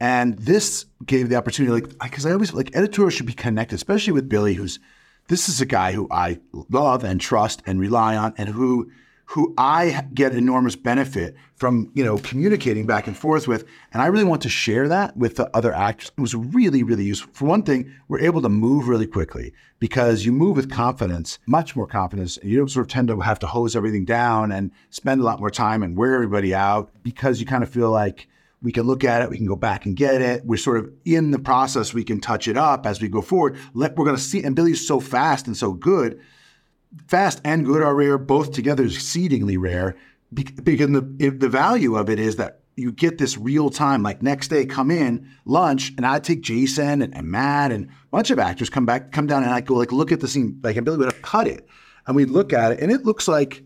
and 0.00 0.38
this 0.38 0.86
gave 1.04 1.28
the 1.28 1.36
opportunity, 1.36 1.72
like, 1.72 1.98
because 2.02 2.26
I 2.26 2.32
always 2.32 2.52
like 2.52 2.74
editors 2.74 3.14
should 3.14 3.26
be 3.26 3.32
connected, 3.32 3.76
especially 3.76 4.12
with 4.12 4.28
Billy, 4.28 4.54
who's 4.54 4.78
this 5.28 5.48
is 5.48 5.60
a 5.60 5.66
guy 5.66 5.92
who 5.92 6.08
I 6.10 6.40
love 6.70 7.04
and 7.04 7.20
trust 7.20 7.62
and 7.66 7.80
rely 7.80 8.16
on, 8.16 8.34
and 8.36 8.48
who 8.48 8.90
who 9.26 9.54
I 9.56 10.06
get 10.12 10.34
enormous 10.34 10.76
benefit 10.76 11.34
from, 11.56 11.90
you 11.94 12.04
know, 12.04 12.18
communicating 12.18 12.86
back 12.86 13.06
and 13.06 13.16
forth 13.16 13.48
with, 13.48 13.64
and 13.92 14.02
I 14.02 14.06
really 14.06 14.24
want 14.24 14.42
to 14.42 14.48
share 14.48 14.88
that 14.88 15.16
with 15.16 15.36
the 15.36 15.48
other 15.56 15.72
actors. 15.72 16.12
It 16.16 16.20
was 16.20 16.34
really, 16.34 16.82
really 16.82 17.04
useful. 17.04 17.32
For 17.32 17.46
one 17.46 17.62
thing, 17.62 17.92
we're 18.08 18.20
able 18.20 18.42
to 18.42 18.48
move 18.48 18.88
really 18.88 19.06
quickly 19.06 19.54
because 19.78 20.24
you 20.24 20.32
move 20.32 20.56
with 20.56 20.70
confidence, 20.70 21.38
much 21.46 21.74
more 21.74 21.86
confidence, 21.86 22.38
you 22.42 22.58
don't 22.58 22.70
sort 22.70 22.86
of 22.86 22.92
tend 22.92 23.08
to 23.08 23.20
have 23.20 23.38
to 23.40 23.46
hose 23.46 23.74
everything 23.74 24.04
down 24.04 24.52
and 24.52 24.70
spend 24.90 25.20
a 25.20 25.24
lot 25.24 25.40
more 25.40 25.50
time 25.50 25.82
and 25.82 25.96
wear 25.96 26.14
everybody 26.14 26.54
out 26.54 26.90
because 27.02 27.40
you 27.40 27.46
kind 27.46 27.62
of 27.62 27.70
feel 27.70 27.90
like 27.90 28.28
we 28.62 28.72
can 28.72 28.84
look 28.86 29.04
at 29.04 29.20
it, 29.20 29.28
we 29.28 29.36
can 29.36 29.46
go 29.46 29.56
back 29.56 29.84
and 29.84 29.94
get 29.94 30.22
it. 30.22 30.44
We're 30.44 30.56
sort 30.56 30.78
of 30.78 30.90
in 31.04 31.30
the 31.30 31.38
process, 31.38 31.92
we 31.92 32.02
can 32.02 32.18
touch 32.18 32.48
it 32.48 32.56
up 32.56 32.86
as 32.86 33.00
we 33.00 33.08
go 33.08 33.20
forward. 33.20 33.58
Let, 33.74 33.96
we're 33.96 34.06
going 34.06 34.16
to 34.16 34.22
see, 34.22 34.42
and 34.42 34.56
Billy's 34.56 34.86
so 34.86 35.00
fast 35.00 35.46
and 35.46 35.56
so 35.56 35.72
good. 35.72 36.18
Fast 37.08 37.40
and 37.44 37.64
good 37.64 37.82
are 37.82 37.94
rare, 37.94 38.18
both 38.18 38.52
together 38.52 38.84
is 38.84 38.94
exceedingly 38.94 39.56
rare. 39.56 39.96
Because 40.32 40.88
the, 40.90 41.36
the 41.38 41.48
value 41.48 41.96
of 41.96 42.10
it 42.10 42.18
is 42.18 42.36
that 42.36 42.60
you 42.76 42.90
get 42.90 43.18
this 43.18 43.38
real 43.38 43.70
time, 43.70 44.02
like 44.02 44.22
next 44.22 44.48
day, 44.48 44.66
come 44.66 44.90
in, 44.90 45.30
lunch, 45.44 45.92
and 45.96 46.04
I 46.04 46.18
take 46.18 46.40
Jason 46.40 47.02
and, 47.02 47.14
and 47.14 47.28
Matt 47.28 47.70
and 47.70 47.86
a 47.86 47.90
bunch 48.10 48.30
of 48.30 48.38
actors 48.38 48.68
come 48.68 48.84
back, 48.84 49.12
come 49.12 49.26
down, 49.26 49.44
and 49.44 49.52
I 49.52 49.60
go 49.60 49.74
like, 49.74 49.92
look 49.92 50.10
at 50.10 50.20
the 50.20 50.26
scene, 50.28 50.58
like, 50.62 50.76
and 50.76 50.84
Billy 50.84 50.96
would 50.96 51.12
have 51.12 51.22
cut 51.22 51.46
it, 51.46 51.68
and 52.06 52.16
we'd 52.16 52.30
look 52.30 52.52
at 52.52 52.72
it, 52.72 52.80
and 52.80 52.90
it 52.90 53.04
looks 53.04 53.28
like 53.28 53.64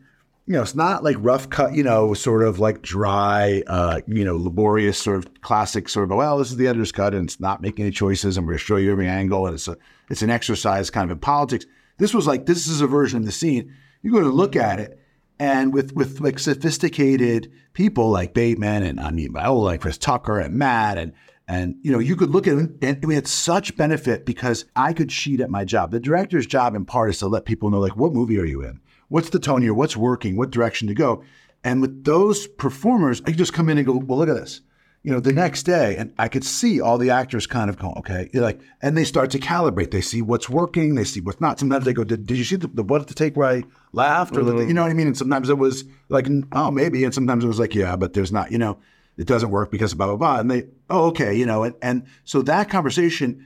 you 0.48 0.54
know, 0.54 0.62
it's 0.62 0.74
not 0.74 1.04
like 1.04 1.16
rough 1.18 1.50
cut, 1.50 1.74
you 1.74 1.82
know, 1.82 2.14
sort 2.14 2.42
of 2.42 2.58
like 2.58 2.80
dry, 2.80 3.62
uh, 3.66 4.00
you 4.06 4.24
know, 4.24 4.34
laborious 4.34 4.96
sort 4.96 5.18
of 5.18 5.42
classic 5.42 5.90
sort 5.90 6.10
of, 6.10 6.16
well, 6.16 6.38
this 6.38 6.50
is 6.50 6.56
the 6.56 6.66
editor's 6.66 6.90
cut 6.90 7.14
and 7.14 7.28
it's 7.28 7.38
not 7.38 7.60
making 7.60 7.84
any 7.84 7.92
choices 7.92 8.38
and 8.38 8.46
we're 8.46 8.54
to 8.54 8.58
show 8.58 8.76
you 8.76 8.90
every 8.90 9.06
angle 9.06 9.46
and 9.46 9.56
it's 9.56 9.68
a, 9.68 9.76
it's 10.08 10.22
an 10.22 10.30
exercise 10.30 10.88
kind 10.88 11.04
of 11.04 11.14
in 11.14 11.20
politics. 11.20 11.66
This 11.98 12.14
was 12.14 12.26
like, 12.26 12.46
this 12.46 12.66
is 12.66 12.80
a 12.80 12.86
version 12.86 13.18
of 13.20 13.26
the 13.26 13.32
scene. 13.32 13.74
You 14.02 14.12
go 14.12 14.20
to 14.20 14.28
look 14.28 14.56
at 14.56 14.80
it 14.80 14.98
and 15.38 15.72
with, 15.72 15.94
with 15.94 16.20
like 16.20 16.38
sophisticated 16.38 17.52
people 17.72 18.10
like 18.10 18.34
Bateman 18.34 18.82
and 18.82 18.98
I 18.98 19.10
mean, 19.10 19.32
Viola 19.32 19.72
and 19.72 19.80
Chris 19.80 19.98
Tucker 19.98 20.38
and 20.38 20.54
Matt 20.54 20.98
and, 20.98 21.12
and 21.46 21.76
you 21.82 21.90
know, 21.92 21.98
you 21.98 22.16
could 22.16 22.30
look 22.30 22.46
at 22.46 22.56
it 22.56 22.70
and 22.82 23.04
we 23.04 23.14
had 23.14 23.26
such 23.26 23.76
benefit 23.76 24.24
because 24.24 24.64
I 24.76 24.92
could 24.92 25.10
sheet 25.10 25.40
at 25.40 25.50
my 25.50 25.64
job. 25.64 25.90
The 25.90 26.00
director's 26.00 26.46
job 26.46 26.74
in 26.74 26.84
part 26.84 27.10
is 27.10 27.18
to 27.18 27.26
let 27.26 27.44
people 27.44 27.70
know 27.70 27.80
like, 27.80 27.96
what 27.96 28.12
movie 28.12 28.38
are 28.38 28.44
you 28.44 28.62
in? 28.62 28.80
What's 29.08 29.30
the 29.30 29.38
tone 29.38 29.62
here? 29.62 29.74
What's 29.74 29.96
working? 29.96 30.36
What 30.36 30.50
direction 30.50 30.88
to 30.88 30.94
go? 30.94 31.24
And 31.64 31.80
with 31.80 32.04
those 32.04 32.46
performers, 32.46 33.20
I 33.22 33.30
could 33.30 33.38
just 33.38 33.52
come 33.52 33.68
in 33.68 33.78
and 33.78 33.86
go, 33.86 33.96
well, 33.96 34.18
look 34.18 34.28
at 34.28 34.36
this. 34.36 34.60
You 35.02 35.12
know, 35.12 35.20
the 35.20 35.32
next 35.32 35.62
day, 35.62 35.96
and 35.96 36.12
I 36.18 36.28
could 36.28 36.44
see 36.44 36.80
all 36.80 36.98
the 36.98 37.10
actors 37.10 37.46
kind 37.46 37.70
of 37.70 37.78
going, 37.78 37.96
okay, 37.98 38.28
You're 38.32 38.42
like, 38.42 38.60
and 38.82 38.96
they 38.96 39.04
start 39.04 39.30
to 39.30 39.38
calibrate. 39.38 39.90
They 39.90 40.00
see 40.00 40.22
what's 40.22 40.48
working, 40.48 40.96
they 40.96 41.04
see 41.04 41.20
what's 41.20 41.40
not. 41.40 41.58
Sometimes 41.58 41.84
they 41.84 41.92
go, 41.92 42.04
did, 42.04 42.26
did 42.26 42.36
you 42.36 42.44
see 42.44 42.56
the, 42.56 42.66
the 42.66 42.82
what 42.82 43.06
to 43.06 43.14
take 43.14 43.36
where 43.36 43.48
I 43.48 43.64
laughed, 43.92 44.36
or 44.36 44.42
the, 44.42 44.52
mm-hmm. 44.52 44.68
you 44.68 44.74
know 44.74 44.82
what 44.82 44.90
I 44.90 44.94
mean? 44.94 45.06
And 45.06 45.16
sometimes 45.16 45.48
it 45.48 45.58
was 45.58 45.84
like, 46.08 46.26
oh, 46.52 46.70
maybe, 46.70 47.04
and 47.04 47.14
sometimes 47.14 47.44
it 47.44 47.48
was 47.48 47.60
like, 47.60 47.74
yeah, 47.74 47.96
but 47.96 48.12
there's 48.12 48.32
not, 48.32 48.50
you 48.50 48.58
know, 48.58 48.78
it 49.16 49.26
doesn't 49.26 49.50
work 49.50 49.70
because 49.70 49.92
of 49.92 49.98
blah 49.98 50.08
blah 50.08 50.16
blah. 50.16 50.40
And 50.40 50.50
they, 50.50 50.64
oh, 50.90 51.06
okay, 51.06 51.34
you 51.34 51.46
know, 51.46 51.62
and 51.62 51.74
and 51.82 52.06
so 52.24 52.42
that 52.42 52.68
conversation. 52.68 53.44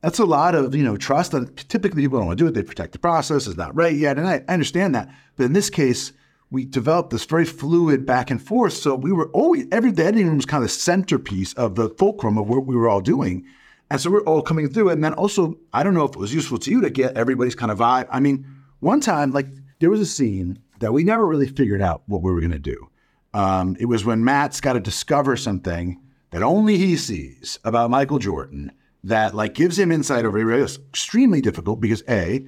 That's 0.00 0.18
a 0.18 0.26
lot 0.26 0.54
of 0.54 0.74
you 0.74 0.82
know 0.82 0.98
trust. 0.98 1.32
And 1.32 1.56
typically, 1.70 2.02
people 2.02 2.18
don't 2.18 2.26
want 2.26 2.38
to 2.38 2.44
do 2.44 2.48
it. 2.48 2.52
They 2.52 2.62
protect 2.62 2.92
the 2.92 2.98
process. 2.98 3.46
It's 3.46 3.56
not 3.56 3.74
right 3.74 3.96
yet, 3.96 4.18
and 4.18 4.28
I, 4.28 4.44
I 4.46 4.52
understand 4.52 4.94
that. 4.94 5.08
But 5.38 5.44
in 5.44 5.54
this 5.54 5.70
case, 5.70 6.12
we 6.54 6.64
developed 6.64 7.10
this 7.10 7.24
very 7.24 7.44
fluid 7.44 8.06
back 8.06 8.30
and 8.30 8.40
forth. 8.40 8.72
So 8.72 8.94
we 8.94 9.12
were 9.12 9.28
always 9.30 9.66
every 9.72 9.90
the 9.90 10.04
editing 10.04 10.28
room 10.28 10.36
was 10.36 10.46
kind 10.46 10.62
of 10.62 10.70
the 10.70 10.74
centerpiece 10.74 11.52
of 11.54 11.74
the 11.74 11.90
fulcrum 11.90 12.38
of 12.38 12.48
what 12.48 12.64
we 12.64 12.76
were 12.76 12.88
all 12.88 13.00
doing. 13.00 13.44
And 13.90 14.00
so 14.00 14.10
we're 14.10 14.22
all 14.22 14.40
coming 14.40 14.68
through. 14.68 14.88
And 14.88 15.04
then 15.04 15.12
also, 15.14 15.58
I 15.72 15.82
don't 15.82 15.94
know 15.94 16.04
if 16.04 16.12
it 16.12 16.18
was 16.18 16.32
useful 16.32 16.58
to 16.58 16.70
you 16.70 16.80
to 16.80 16.90
get 16.90 17.16
everybody's 17.16 17.54
kind 17.54 17.70
of 17.70 17.78
vibe. 17.78 18.06
I 18.10 18.20
mean, 18.20 18.46
one 18.80 19.00
time, 19.00 19.32
like 19.32 19.48
there 19.80 19.90
was 19.90 20.00
a 20.00 20.06
scene 20.06 20.58
that 20.78 20.92
we 20.92 21.04
never 21.04 21.26
really 21.26 21.48
figured 21.48 21.82
out 21.82 22.02
what 22.06 22.22
we 22.22 22.32
were 22.32 22.40
going 22.40 22.52
to 22.52 22.58
do. 22.58 22.88
Um, 23.34 23.76
it 23.80 23.86
was 23.86 24.04
when 24.04 24.24
Matt's 24.24 24.60
got 24.60 24.74
to 24.74 24.80
discover 24.80 25.36
something 25.36 26.00
that 26.30 26.42
only 26.42 26.78
he 26.78 26.96
sees 26.96 27.58
about 27.64 27.90
Michael 27.90 28.18
Jordan 28.18 28.72
that 29.02 29.34
like 29.34 29.54
gives 29.54 29.78
him 29.78 29.92
insight 29.92 30.24
over 30.24 30.38
it. 30.38 30.62
It's 30.62 30.76
extremely 30.76 31.40
difficult 31.40 31.80
because 31.80 32.02
a 32.08 32.46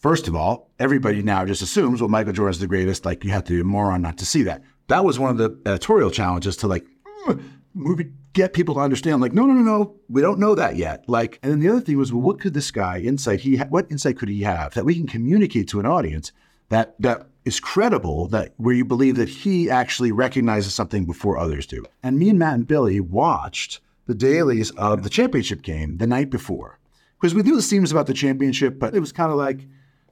First 0.00 0.28
of 0.28 0.34
all, 0.34 0.70
everybody 0.78 1.22
now 1.22 1.44
just 1.44 1.60
assumes, 1.60 2.00
well, 2.00 2.08
Michael 2.08 2.32
Jordan's 2.32 2.58
the 2.58 2.66
greatest. 2.66 3.04
Like 3.04 3.22
you 3.22 3.30
have 3.30 3.44
to 3.44 3.52
be 3.52 3.60
a 3.60 3.64
moron 3.64 4.00
not 4.00 4.16
to 4.18 4.26
see 4.26 4.42
that. 4.44 4.62
That 4.88 5.04
was 5.04 5.18
one 5.18 5.30
of 5.30 5.36
the 5.36 5.58
editorial 5.70 6.10
challenges 6.10 6.56
to 6.58 6.66
like 6.66 6.86
mm, 7.26 7.42
movie 7.74 8.10
get 8.32 8.54
people 8.54 8.74
to 8.76 8.80
understand. 8.80 9.20
Like, 9.20 9.34
no, 9.34 9.44
no, 9.44 9.52
no, 9.52 9.62
no, 9.62 9.96
we 10.08 10.22
don't 10.22 10.38
know 10.38 10.54
that 10.54 10.76
yet. 10.76 11.04
Like, 11.06 11.38
and 11.42 11.52
then 11.52 11.60
the 11.60 11.68
other 11.68 11.82
thing 11.82 11.98
was, 11.98 12.12
well, 12.12 12.22
what 12.22 12.40
could 12.40 12.54
this 12.54 12.70
guy 12.70 12.98
insight 13.00 13.40
he 13.40 13.56
ha- 13.56 13.66
what 13.68 13.90
insight 13.90 14.16
could 14.18 14.30
he 14.30 14.42
have 14.42 14.72
that 14.72 14.86
we 14.86 14.94
can 14.94 15.06
communicate 15.06 15.68
to 15.68 15.80
an 15.80 15.86
audience 15.86 16.32
that 16.70 16.94
that 16.98 17.26
is 17.44 17.60
credible 17.60 18.26
that 18.28 18.54
where 18.56 18.74
you 18.74 18.86
believe 18.86 19.16
that 19.16 19.28
he 19.28 19.68
actually 19.68 20.12
recognizes 20.12 20.74
something 20.74 21.04
before 21.04 21.38
others 21.38 21.66
do. 21.66 21.84
And 22.02 22.18
me 22.18 22.30
and 22.30 22.38
Matt 22.38 22.54
and 22.54 22.66
Billy 22.66 23.00
watched 23.00 23.80
the 24.06 24.14
dailies 24.14 24.70
of 24.72 25.02
the 25.02 25.10
championship 25.10 25.60
game 25.60 25.98
the 25.98 26.06
night 26.06 26.30
before 26.30 26.78
because 27.20 27.34
we 27.34 27.42
knew 27.42 27.56
the 27.56 27.62
themes 27.62 27.92
about 27.92 28.06
the 28.06 28.14
championship, 28.14 28.78
but 28.78 28.94
it 28.94 29.00
was 29.00 29.12
kind 29.12 29.30
of 29.30 29.36
like 29.36 29.66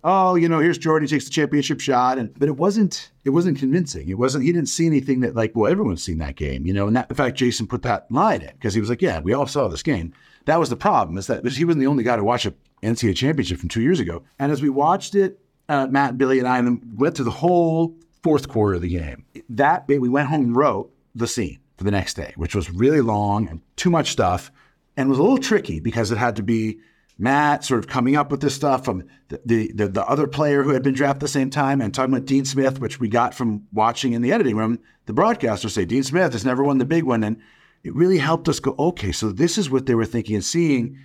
oh, 0.05 0.35
you 0.35 0.49
know, 0.49 0.59
here's 0.59 0.79
Jordan, 0.79 1.07
he 1.07 1.15
takes 1.15 1.25
the 1.25 1.31
championship 1.31 1.81
shot, 1.81 2.19
and 2.19 2.37
but 2.39 2.49
it 2.49 2.57
wasn't 2.57 3.11
it 3.25 3.31
wasn't 3.31 3.59
convincing. 3.59 4.09
It 4.09 4.19
wasn't. 4.19 4.45
He 4.45 4.53
didn't 4.53 4.69
see 4.69 4.87
anything 4.87 5.21
that 5.21 5.35
like, 5.35 5.55
well, 5.55 5.71
everyone's 5.71 6.03
seen 6.03 6.19
that 6.19 6.37
game, 6.37 6.67
you 6.67 6.73
know. 6.73 6.87
And 6.87 6.97
that, 6.97 7.11
in 7.11 7.17
fact, 7.17 7.37
Jason 7.37 7.67
put 7.67 7.83
that 7.83 8.11
line 8.11 8.43
in 8.43 8.53
because 8.55 8.75
he 8.75 8.81
was 8.81 8.91
like, 8.91 9.03
yeah, 9.03 9.21
we 9.21 9.33
all 9.33 9.47
saw 9.47 9.69
this 9.69 9.83
game. 9.83 10.13
That 10.47 10.59
was 10.59 10.71
the 10.71 10.77
problem 10.77 11.19
is 11.19 11.27
that 11.27 11.47
he 11.47 11.65
wasn't 11.65 11.81
the 11.81 11.89
only 11.89 12.05
guy 12.05 12.17
to 12.17 12.25
watch 12.25 12.47
a 12.47 12.55
NCAA 12.83 13.17
championship 13.17 13.59
from 13.59 13.69
two 13.69 13.83
years 13.83 14.01
ago. 14.01 14.23
And 14.39 14.51
as 14.51 14.63
we 14.63 14.71
watched 14.71 15.15
it, 15.15 15.41
uh, 15.69 15.87
Matt, 15.89 16.17
Billy, 16.17 16.39
and 16.39 16.49
I 16.49 16.59
and 16.59 16.81
went 16.99 17.17
through 17.17 17.27
the 17.27 17.31
whole 17.31 17.95
fourth 18.23 18.49
quarter 18.49 18.75
of 18.75 18.83
the 18.83 18.89
game. 18.89 19.25
That 19.51 19.87
we 19.89 20.09
went 20.09 20.29
home 20.29 20.43
and 20.43 20.57
wrote 20.57 20.91
the 21.15 21.27
scene 21.27 21.59
for 21.77 21.85
the 21.85 21.91
next 21.91 22.15
day, 22.15 22.33
which 22.37 22.55
was 22.55 22.71
really 22.71 23.01
long 23.01 23.49
and 23.49 23.61
too 23.77 23.91
much 23.91 24.11
stuff, 24.11 24.51
and 24.97 25.09
was 25.09 25.19
a 25.19 25.23
little 25.23 25.39
tricky 25.39 25.81
because 25.81 26.11
it 26.11 26.19
had 26.19 26.37
to 26.37 26.43
be 26.43 26.79
Matt 27.19 27.65
sort 27.65 27.81
of 27.81 27.89
coming 27.89 28.15
up 28.15 28.31
with 28.31 28.41
this 28.41 28.55
stuff 28.55 28.85
from 28.85 29.03
the, 29.29 29.73
the, 29.75 29.89
the 29.89 30.07
other 30.07 30.29
player 30.29 30.63
who 30.63 30.71
had 30.71 30.85
been 30.85 30.95
drafted 30.95 31.17
at 31.17 31.21
the 31.21 31.29
same 31.29 31.51
time 31.51 31.81
and 31.81 31.93
talking 31.93 32.15
about 32.15 32.27
Dean 32.27 32.45
Smith, 32.45 32.81
which 32.81 33.01
we 33.01 33.09
got 33.09 33.35
from 33.35 33.67
watching 33.73 34.13
in 34.13 34.23
the 34.23 34.33
editing 34.33 34.57
room. 34.57 34.79
The 35.07 35.13
broadcasters 35.13 35.71
say 35.71 35.85
Dean 35.85 36.05
Smith 36.05 36.33
has 36.33 36.45
never 36.45 36.63
won 36.63 36.79
the 36.79 36.85
big 36.85 37.03
one, 37.03 37.25
and 37.25 37.39
it 37.83 37.95
really 37.95 38.19
helped 38.19 38.49
us 38.49 38.61
go, 38.61 38.77
okay, 38.79 39.11
so 39.11 39.33
this 39.33 39.59
is 39.59 39.69
what 39.69 39.87
they 39.87 39.97
were 39.97 40.05
thinking 40.05 40.37
and 40.37 40.45
seeing. 40.45 40.99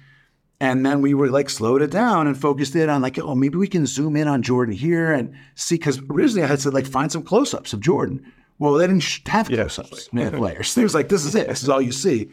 And 0.60 0.86
then 0.86 1.02
we 1.02 1.16
were 1.16 1.30
like 1.30 1.50
slowed 1.50 1.82
it 1.82 1.92
down 1.92 2.28
and 2.28 2.40
focused 2.40 2.76
it 2.76 2.90
on 2.90 3.02
like, 3.02 3.18
oh, 3.18 3.36
maybe 3.36 3.58
we 3.58 3.68
can 3.68 3.86
zoom 3.86 4.16
in 4.16 4.28
on 4.28 4.44
Jordan 4.44 4.76
here 4.76 5.12
and 5.12 5.34
see. 5.56 5.76
Because 5.76 6.00
originally 6.10 6.44
I 6.44 6.48
had 6.48 6.62
said 6.62 6.74
like 6.74 6.86
find 6.86 7.12
some 7.12 7.24
close-ups 7.24 7.74
of 7.74 7.80
Jordan. 7.80 8.32
Well, 8.60 8.74
they 8.74 8.88
didn't 8.88 9.28
have 9.28 9.48
close-ups 9.48 10.10
yeah. 10.14 10.30
players. 10.34 10.76
They 10.76 10.84
was 10.84 10.94
like, 10.94 11.10
this 11.10 11.26
is 11.26 11.34
it. 11.34 11.48
This 11.48 11.64
is 11.64 11.70
all 11.70 11.82
you 11.82 11.92
see. 11.92 12.30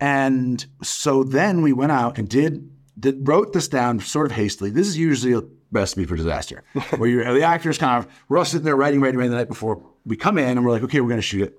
And 0.00 0.64
so 0.82 1.22
then 1.22 1.60
we 1.60 1.72
went 1.72 1.92
out 1.92 2.18
and 2.18 2.28
did 2.28 2.70
that 3.00 3.16
wrote 3.20 3.52
this 3.52 3.68
down 3.68 4.00
sort 4.00 4.26
of 4.26 4.32
hastily. 4.32 4.70
This 4.70 4.86
is 4.86 4.96
usually 4.96 5.34
a 5.34 5.42
recipe 5.72 6.04
for 6.04 6.16
disaster, 6.16 6.64
where 6.96 7.08
you 7.08 7.24
the 7.24 7.42
actors 7.42 7.78
kind 7.78 8.04
of 8.04 8.10
we're 8.28 8.38
all 8.38 8.44
sitting 8.44 8.64
there 8.64 8.76
writing, 8.76 9.00
writing, 9.00 9.18
writing 9.18 9.32
the 9.32 9.38
night 9.38 9.48
before. 9.48 9.82
We 10.04 10.16
come 10.16 10.38
in 10.38 10.56
and 10.56 10.64
we're 10.64 10.72
like, 10.72 10.82
okay, 10.84 11.00
we're 11.00 11.08
going 11.08 11.18
to 11.18 11.22
shoot 11.22 11.42
it. 11.42 11.58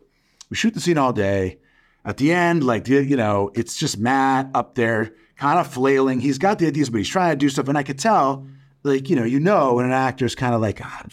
We 0.50 0.56
shoot 0.58 0.74
the 0.74 0.82
scene 0.82 0.98
all 0.98 1.14
day. 1.14 1.60
At 2.04 2.18
the 2.18 2.32
end, 2.32 2.64
like 2.64 2.88
you 2.88 3.16
know, 3.16 3.52
it's 3.54 3.78
just 3.78 3.98
Matt 3.98 4.50
up 4.56 4.76
there, 4.76 5.14
kind 5.36 5.60
of 5.60 5.68
flailing. 5.68 6.20
He's 6.20 6.40
got 6.40 6.58
the 6.58 6.68
ideas, 6.68 6.90
but 6.90 6.98
he's 6.98 7.10
trying 7.10 7.32
to 7.32 7.36
do 7.38 7.48
stuff, 7.50 7.68
and 7.68 7.78
I 7.78 7.84
could 7.84 8.00
tell, 8.00 8.48
like 8.84 9.10
you 9.10 9.16
know, 9.16 9.24
you 9.24 9.40
know, 9.40 9.76
when 9.76 9.86
an 9.86 9.92
actor's 9.92 10.36
kind 10.36 10.56
of 10.56 10.62
like. 10.62 10.82
Ah, 10.84 11.04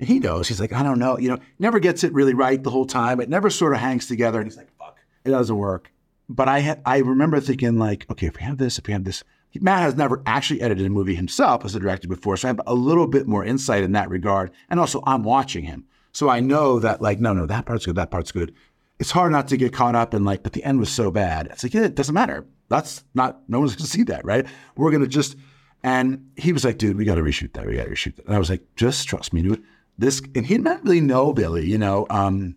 he 0.00 0.18
knows. 0.18 0.48
He's 0.48 0.60
like, 0.60 0.72
I 0.72 0.82
don't 0.82 0.98
know. 0.98 1.18
You 1.18 1.28
know, 1.28 1.38
never 1.58 1.78
gets 1.78 2.04
it 2.04 2.12
really 2.12 2.34
right 2.34 2.62
the 2.62 2.70
whole 2.70 2.86
time. 2.86 3.20
It 3.20 3.28
never 3.28 3.50
sort 3.50 3.74
of 3.74 3.80
hangs 3.80 4.06
together. 4.06 4.40
And 4.40 4.50
he's 4.50 4.56
like, 4.56 4.70
fuck, 4.78 4.98
it 5.24 5.30
doesn't 5.30 5.56
work. 5.56 5.92
But 6.28 6.48
I 6.48 6.60
had, 6.60 6.80
I 6.86 6.98
remember 6.98 7.40
thinking 7.40 7.76
like, 7.76 8.06
okay, 8.10 8.26
if 8.26 8.36
we 8.36 8.42
have 8.42 8.58
this, 8.58 8.78
if 8.78 8.86
we 8.86 8.92
have 8.92 9.04
this, 9.04 9.22
Matt 9.58 9.82
has 9.82 9.96
never 9.96 10.22
actually 10.26 10.60
edited 10.60 10.86
a 10.86 10.90
movie 10.90 11.14
himself 11.14 11.64
as 11.64 11.74
a 11.74 11.80
director 11.80 12.06
before, 12.06 12.36
so 12.36 12.46
I 12.46 12.50
have 12.50 12.60
a 12.66 12.74
little 12.74 13.06
bit 13.06 13.26
more 13.26 13.44
insight 13.44 13.82
in 13.82 13.92
that 13.92 14.08
regard. 14.08 14.52
And 14.68 14.78
also, 14.78 15.02
I'm 15.06 15.24
watching 15.24 15.64
him, 15.64 15.84
so 16.12 16.28
I 16.28 16.40
know 16.40 16.78
that 16.78 17.02
like, 17.02 17.20
no, 17.20 17.32
no, 17.32 17.46
that 17.46 17.66
part's 17.66 17.86
good, 17.86 17.96
that 17.96 18.10
part's 18.10 18.32
good. 18.32 18.54
It's 18.98 19.10
hard 19.10 19.32
not 19.32 19.48
to 19.48 19.56
get 19.56 19.72
caught 19.72 19.94
up 19.94 20.14
in 20.14 20.24
like, 20.24 20.42
but 20.42 20.52
the 20.52 20.62
end 20.62 20.78
was 20.78 20.90
so 20.90 21.10
bad. 21.10 21.48
It's 21.48 21.64
like, 21.64 21.74
yeah, 21.74 21.84
it 21.84 21.94
doesn't 21.94 22.14
matter. 22.14 22.46
That's 22.68 23.02
not. 23.14 23.40
No 23.48 23.58
one's 23.58 23.74
to 23.76 23.86
see 23.86 24.04
that, 24.04 24.24
right? 24.24 24.46
We're 24.76 24.90
to 24.92 25.06
just. 25.06 25.36
And 25.82 26.30
he 26.36 26.52
was 26.52 26.64
like, 26.64 26.76
dude, 26.76 26.96
we 26.96 27.06
got 27.06 27.14
to 27.14 27.22
reshoot 27.22 27.54
that. 27.54 27.66
We 27.66 27.76
got 27.76 27.84
to 27.84 27.90
reshoot 27.90 28.16
that. 28.16 28.26
And 28.26 28.34
I 28.34 28.38
was 28.38 28.50
like, 28.50 28.62
just 28.76 29.08
trust 29.08 29.32
me, 29.32 29.40
dude. 29.40 29.64
This, 29.96 30.20
and 30.34 30.44
he 30.44 30.56
didn't 30.56 30.84
really 30.84 31.00
know 31.00 31.32
Billy, 31.32 31.66
you 31.66 31.78
know. 31.78 32.06
Um, 32.10 32.56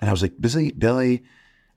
and 0.00 0.08
I 0.08 0.10
was 0.10 0.22
like, 0.22 0.40
Billy, 0.40 0.72
Billy, 0.72 1.22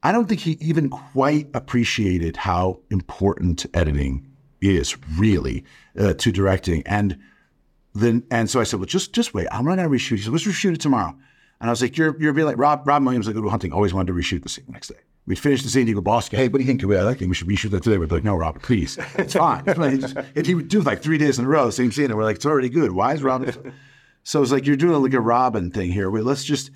I 0.01 0.13
don't 0.13 0.27
think 0.29 0.39
he 0.39 0.57
even 0.61 0.89
quite 0.89 1.49
appreciated 1.53 2.37
how 2.37 2.79
important 2.89 3.65
editing 3.73 4.28
is 4.61 4.97
really 5.17 5.65
uh, 5.97 6.13
to 6.13 6.31
directing. 6.31 6.83
And 6.85 7.17
then 7.95 8.23
and 8.31 8.49
so 8.49 8.59
I 8.59 8.63
said, 8.63 8.79
well, 8.79 8.87
just 8.87 9.13
just 9.13 9.33
wait. 9.33 9.47
I'm 9.51 9.65
not 9.65 9.77
gonna 9.77 9.89
reshoot. 9.89 10.17
He 10.17 10.23
said, 10.23 10.33
let's 10.33 10.45
reshoot 10.45 10.73
it 10.73 10.81
tomorrow. 10.81 11.15
And 11.61 11.69
I 11.69 11.71
was 11.71 11.81
like, 11.81 11.97
you're 11.97 12.19
you're 12.21 12.33
being 12.33 12.47
like 12.47 12.57
Rob 12.57 12.87
Robin 12.87 13.05
Williams 13.05 13.27
like 13.27 13.35
Good 13.35 13.49
Hunting 13.49 13.73
always 13.73 13.93
wanted 13.93 14.07
to 14.07 14.13
reshoot 14.13 14.43
the 14.43 14.49
scene 14.49 14.65
the 14.67 14.71
next 14.71 14.89
day. 14.89 14.99
We'd 15.29 15.37
finish 15.37 15.61
the 15.61 15.69
scene. 15.69 15.85
He'd 15.85 15.93
go, 15.93 16.01
boss, 16.01 16.27
hey, 16.27 16.47
what 16.47 16.57
do 16.57 16.63
you 16.63 16.67
think? 16.67 16.83
I 16.83 17.03
like 17.03 17.19
think 17.19 17.29
we 17.29 17.35
should 17.35 17.47
reshoot 17.47 17.69
that 17.69 17.83
today. 17.83 17.99
We'd 17.99 18.09
be 18.09 18.15
like, 18.15 18.23
no, 18.23 18.35
Rob, 18.35 18.59
please. 18.63 18.97
It's 19.15 19.35
fine. 19.35 19.63
and 19.67 20.45
he 20.45 20.55
would 20.55 20.69
do 20.69 20.81
like 20.81 21.03
three 21.03 21.19
days 21.19 21.37
in 21.37 21.45
a 21.45 21.47
row, 21.47 21.69
same 21.69 21.91
scene. 21.91 22.05
And 22.05 22.15
we're 22.15 22.23
like, 22.23 22.37
it's 22.37 22.47
already 22.47 22.67
good. 22.67 22.93
Why 22.93 23.13
is 23.13 23.21
Rob? 23.21 23.47
so 24.23 24.41
it's 24.41 24.51
like, 24.51 24.65
you're 24.65 24.75
doing 24.75 24.99
like 25.03 25.13
a 25.13 25.21
Robin 25.21 25.69
thing 25.69 25.91
here. 25.91 26.09
Wait, 26.09 26.23
let's 26.23 26.43
just. 26.43 26.71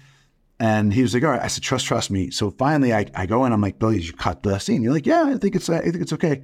And 0.60 0.94
he 0.94 1.02
was 1.02 1.16
like, 1.16 1.24
all 1.24 1.32
right. 1.32 1.42
I 1.42 1.48
said, 1.48 1.64
trust, 1.64 1.88
trust 1.88 2.12
me. 2.12 2.30
So 2.30 2.52
finally, 2.52 2.94
I, 2.94 3.08
I 3.16 3.26
go 3.26 3.44
in. 3.46 3.54
I'm 3.54 3.60
like, 3.60 3.80
Billy, 3.80 3.98
did 3.98 4.06
you 4.06 4.14
cut 4.14 4.44
the 4.44 4.60
scene? 4.60 4.84
You're 4.84 4.94
like, 4.94 5.08
yeah, 5.08 5.24
I 5.24 5.38
think 5.38 5.56
it's, 5.56 5.68
I 5.68 5.80
think 5.80 5.96
it's 5.96 6.14
okay. 6.14 6.44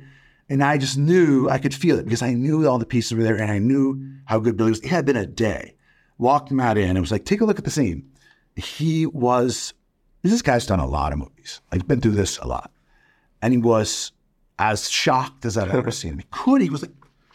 And 0.49 0.63
I 0.63 0.77
just 0.77 0.97
knew 0.97 1.47
I 1.49 1.59
could 1.59 1.75
feel 1.75 1.99
it 1.99 2.05
because 2.05 2.23
I 2.23 2.33
knew 2.33 2.67
all 2.67 2.79
the 2.79 2.85
pieces 2.85 3.13
were 3.13 3.23
there 3.23 3.35
and 3.35 3.51
I 3.51 3.59
knew 3.59 4.03
how 4.25 4.39
good 4.39 4.57
Billy 4.57 4.71
was. 4.71 4.79
It 4.79 4.87
had 4.87 5.05
been 5.05 5.15
a 5.15 5.25
day. 5.25 5.75
Walked 6.17 6.51
him 6.51 6.59
out 6.59 6.77
in 6.77 6.89
and 6.89 6.99
was 6.99 7.11
like, 7.11 7.25
take 7.25 7.41
a 7.41 7.45
look 7.45 7.59
at 7.59 7.65
the 7.65 7.71
scene. 7.71 8.09
He 8.55 9.05
was, 9.05 9.73
this 10.23 10.41
guy's 10.41 10.65
done 10.65 10.79
a 10.79 10.87
lot 10.87 11.13
of 11.13 11.19
movies. 11.19 11.61
I've 11.71 11.87
been 11.87 12.01
through 12.01 12.13
this 12.13 12.39
a 12.39 12.47
lot. 12.47 12.71
And 13.41 13.53
he 13.53 13.59
was 13.59 14.11
as 14.57 14.89
shocked 14.89 15.45
as 15.45 15.55
I've 15.55 15.73
ever 15.73 15.91
seen 15.91 16.13
him. 16.13 16.19
He 16.19 16.25
could, 16.31 16.61
he 16.61 16.69
was 16.69 16.81
like, 16.81 16.91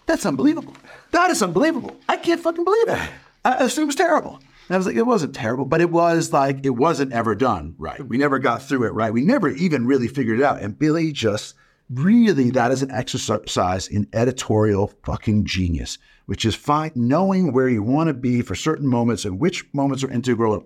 that's 0.07 0.27
unbelievable. 0.27 0.75
That 1.13 1.31
is 1.31 1.43
unbelievable. 1.43 1.97
I 2.09 2.17
can't 2.17 2.41
fucking 2.41 2.65
believe 2.65 2.89
it. 2.89 3.11
I 3.45 3.65
assumed 3.65 3.85
it 3.85 3.87
was 3.87 3.95
terrible. 3.97 4.41
And 4.69 4.75
I 4.75 4.77
was 4.77 4.87
like, 4.87 4.97
it 4.97 5.03
wasn't 5.07 5.35
terrible, 5.35 5.67
but 5.67 5.81
it 5.81 5.91
was 5.91 6.33
like, 6.33 6.65
it 6.65 6.71
wasn't 6.71 7.13
ever 7.13 7.35
done 7.35 7.75
right. 7.79 8.07
We 8.07 8.19
never 8.19 8.39
got 8.39 8.63
through 8.63 8.85
it 8.85 8.95
right. 8.95 9.13
We 9.13 9.23
never 9.23 9.49
even 9.49 9.87
really 9.87 10.09
figured 10.09 10.41
it 10.41 10.45
out. 10.45 10.61
And 10.61 10.79
Billy 10.79 11.13
just 11.13 11.55
really 11.95 12.51
that 12.51 12.71
is 12.71 12.83
an 12.83 12.91
exercise 12.91 13.89
in 13.89 14.09
editorial 14.13 14.93
fucking 15.05 15.45
genius, 15.45 15.99
which 16.27 16.45
is 16.45 16.55
fine 16.55 16.93
knowing 16.95 17.53
where 17.53 17.69
you 17.69 17.83
want 17.83 18.09
to 18.09 18.15
be 18.15 18.43
for 18.43 18.55
certain 18.55 18.87
moments 18.87 19.25
and 19.25 19.41
which 19.41 19.65
moments 19.73 20.05
are 20.05 20.11
integral. 20.11 20.65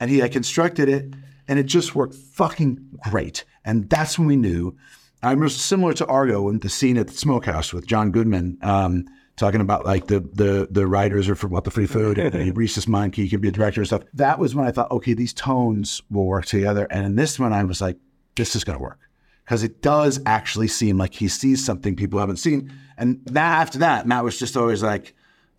And 0.00 0.10
he 0.10 0.18
had 0.18 0.32
constructed 0.32 0.88
it 0.88 1.14
and 1.48 1.58
it 1.58 1.64
just 1.64 1.94
worked 1.94 2.14
fucking 2.14 2.98
great. 3.10 3.44
And 3.64 3.88
that's 3.88 4.18
when 4.18 4.28
we 4.28 4.36
knew. 4.36 4.76
I 5.22 5.30
remember 5.30 5.48
similar 5.48 5.92
to 5.94 6.06
Argo 6.06 6.48
in 6.48 6.58
the 6.58 6.68
scene 6.68 6.98
at 6.98 7.08
the 7.08 7.14
smokehouse 7.14 7.72
with 7.72 7.86
John 7.86 8.10
Goodman. 8.10 8.58
Um, 8.62 9.06
talking 9.36 9.60
about 9.60 9.84
like 9.84 10.06
the 10.06 10.20
the 10.20 10.68
the 10.70 10.86
writers 10.86 11.28
are 11.28 11.34
from 11.34 11.50
what 11.50 11.64
the 11.64 11.70
free 11.70 11.86
food 11.86 12.16
and 12.18 12.34
he 12.42 12.50
reached 12.52 12.74
his 12.74 12.88
mind 12.88 13.14
he 13.14 13.28
can 13.28 13.40
be 13.40 13.48
a 13.48 13.52
director 13.52 13.80
and 13.80 13.86
stuff. 13.86 14.02
That 14.14 14.38
was 14.38 14.54
when 14.54 14.66
I 14.66 14.70
thought, 14.70 14.90
okay, 14.90 15.14
these 15.14 15.34
tones 15.34 16.02
will 16.10 16.26
work 16.26 16.46
together. 16.46 16.86
And 16.90 17.04
in 17.04 17.16
this 17.16 17.38
one, 17.38 17.52
I 17.52 17.62
was 17.64 17.80
like, 17.80 17.98
this 18.34 18.56
is 18.56 18.64
gonna 18.64 18.78
work 18.78 19.00
because 19.46 19.62
it 19.62 19.80
does 19.80 20.18
actually 20.26 20.66
seem 20.66 20.98
like 20.98 21.14
he 21.14 21.28
sees 21.28 21.64
something 21.64 21.94
people 21.94 22.18
haven't 22.18 22.38
seen. 22.38 22.72
And 22.98 23.20
that, 23.26 23.60
after 23.60 23.78
that, 23.78 24.04
Matt 24.04 24.24
was 24.24 24.36
just 24.36 24.56
always 24.56 24.82
like, 24.82 25.14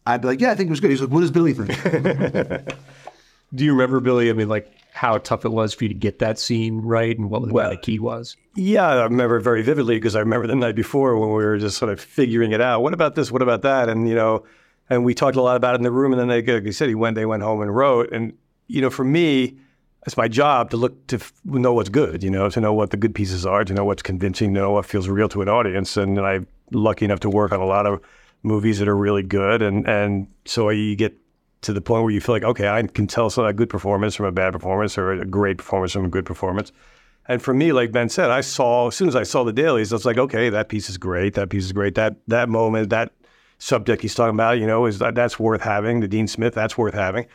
I'd 0.05 0.21
be 0.21 0.27
like, 0.27 0.41
yeah, 0.41 0.51
I 0.51 0.55
think 0.55 0.67
it 0.67 0.71
was 0.71 0.81
good. 0.81 0.91
He's 0.91 0.99
like, 0.99 1.09
what 1.09 1.21
does 1.21 1.31
Billy 1.31 1.53
think? 1.53 1.69
Do 3.55 3.63
you 3.63 3.71
remember, 3.71 4.01
Billy? 4.01 4.29
I 4.29 4.33
mean, 4.33 4.49
like 4.49 4.69
how 4.91 5.17
tough 5.19 5.45
it 5.45 5.53
was 5.53 5.73
for 5.73 5.85
you 5.85 5.87
to 5.87 5.95
get 5.95 6.19
that 6.19 6.37
scene 6.37 6.81
right 6.81 7.17
and 7.17 7.29
what 7.29 7.47
the, 7.47 7.53
well, 7.53 7.69
the 7.69 7.77
key 7.77 7.97
was? 7.97 8.35
Yeah, 8.55 8.87
I 8.87 9.03
remember 9.03 9.39
very 9.39 9.61
vividly 9.61 9.95
because 9.95 10.17
I 10.17 10.19
remember 10.19 10.47
the 10.47 10.55
night 10.55 10.75
before 10.75 11.17
when 11.17 11.29
we 11.29 11.35
were 11.35 11.57
just 11.57 11.77
sort 11.77 11.89
of 11.89 12.01
figuring 12.01 12.51
it 12.51 12.59
out. 12.59 12.81
What 12.83 12.93
about 12.93 13.15
this? 13.15 13.31
What 13.31 13.41
about 13.41 13.61
that? 13.61 13.87
And, 13.87 14.09
you 14.09 14.15
know, 14.15 14.43
and 14.89 15.05
we 15.05 15.13
talked 15.13 15.37
a 15.37 15.41
lot 15.41 15.55
about 15.55 15.75
it 15.75 15.77
in 15.77 15.83
the 15.83 15.91
room. 15.91 16.11
And 16.11 16.19
then 16.19 16.27
they, 16.27 16.41
like 16.41 16.65
you 16.65 16.73
said, 16.73 16.89
he 16.89 16.95
went, 16.95 17.15
they 17.15 17.25
went 17.25 17.41
home 17.41 17.61
and 17.61 17.73
wrote. 17.73 18.11
And, 18.11 18.33
you 18.67 18.81
know, 18.81 18.89
for 18.89 19.05
me, 19.05 19.59
it's 20.07 20.15
my 20.15 20.29
job 20.29 20.69
to 20.69 20.77
look 20.77 21.05
to 21.07 21.19
know 21.43 21.73
what's 21.73 21.89
good, 21.89 22.23
you 22.23 22.31
know, 22.31 22.49
to 22.49 22.61
know 22.61 22.73
what 22.73 22.91
the 22.91 22.97
good 22.97 23.13
pieces 23.13 23.45
are, 23.45 23.65
to 23.65 23.73
know 23.73 23.83
what's 23.83 24.01
convincing, 24.01 24.53
to 24.53 24.61
know 24.61 24.71
what 24.71 24.85
feels 24.85 25.09
real 25.09 25.27
to 25.27 25.41
an 25.41 25.49
audience. 25.49 25.97
And, 25.97 26.17
and 26.17 26.25
I'm 26.25 26.47
lucky 26.71 27.03
enough 27.03 27.19
to 27.19 27.29
work 27.29 27.51
on 27.51 27.59
a 27.59 27.65
lot 27.65 27.85
of 27.85 27.99
movies 28.41 28.79
that 28.79 28.87
are 28.87 28.95
really 28.95 29.21
good. 29.21 29.61
And, 29.61 29.85
and 29.85 30.27
so 30.45 30.69
you 30.69 30.95
get 30.95 31.13
to 31.63 31.73
the 31.73 31.81
point 31.81 32.03
where 32.03 32.11
you 32.11 32.21
feel 32.21 32.33
like, 32.33 32.43
okay, 32.43 32.69
I 32.69 32.81
can 32.83 33.05
tell 33.05 33.27
a 33.27 33.51
good 33.51 33.69
performance 33.69 34.15
from 34.15 34.27
a 34.27 34.31
bad 34.31 34.53
performance 34.53 34.97
or 34.97 35.11
a 35.11 35.25
great 35.25 35.57
performance 35.57 35.91
from 35.91 36.05
a 36.05 36.09
good 36.09 36.25
performance. 36.25 36.71
And 37.27 37.41
for 37.41 37.53
me, 37.53 37.73
like 37.73 37.91
Ben 37.91 38.07
said, 38.07 38.29
I 38.29 38.39
saw 38.39 38.87
as 38.87 38.95
soon 38.95 39.09
as 39.09 39.15
I 39.17 39.23
saw 39.23 39.43
the 39.43 39.51
dailies, 39.51 39.91
I 39.91 39.95
was 39.95 40.05
like, 40.05 40.17
okay, 40.17 40.49
that 40.49 40.69
piece 40.69 40.89
is 40.89 40.97
great. 40.97 41.33
That 41.33 41.49
piece 41.49 41.65
is 41.65 41.73
great. 41.73 41.95
That 41.95 42.15
that 42.29 42.47
moment, 42.47 42.91
that 42.91 43.11
subject 43.57 44.03
he's 44.03 44.15
talking 44.15 44.35
about, 44.35 44.57
you 44.57 44.67
know, 44.67 44.85
is 44.85 44.99
that 44.99 45.15
that's 45.15 45.37
worth 45.37 45.63
having. 45.63 45.99
The 45.99 46.07
Dean 46.07 46.27
Smith, 46.27 46.53
that's 46.53 46.77
worth 46.77 46.93
having. 46.93 47.25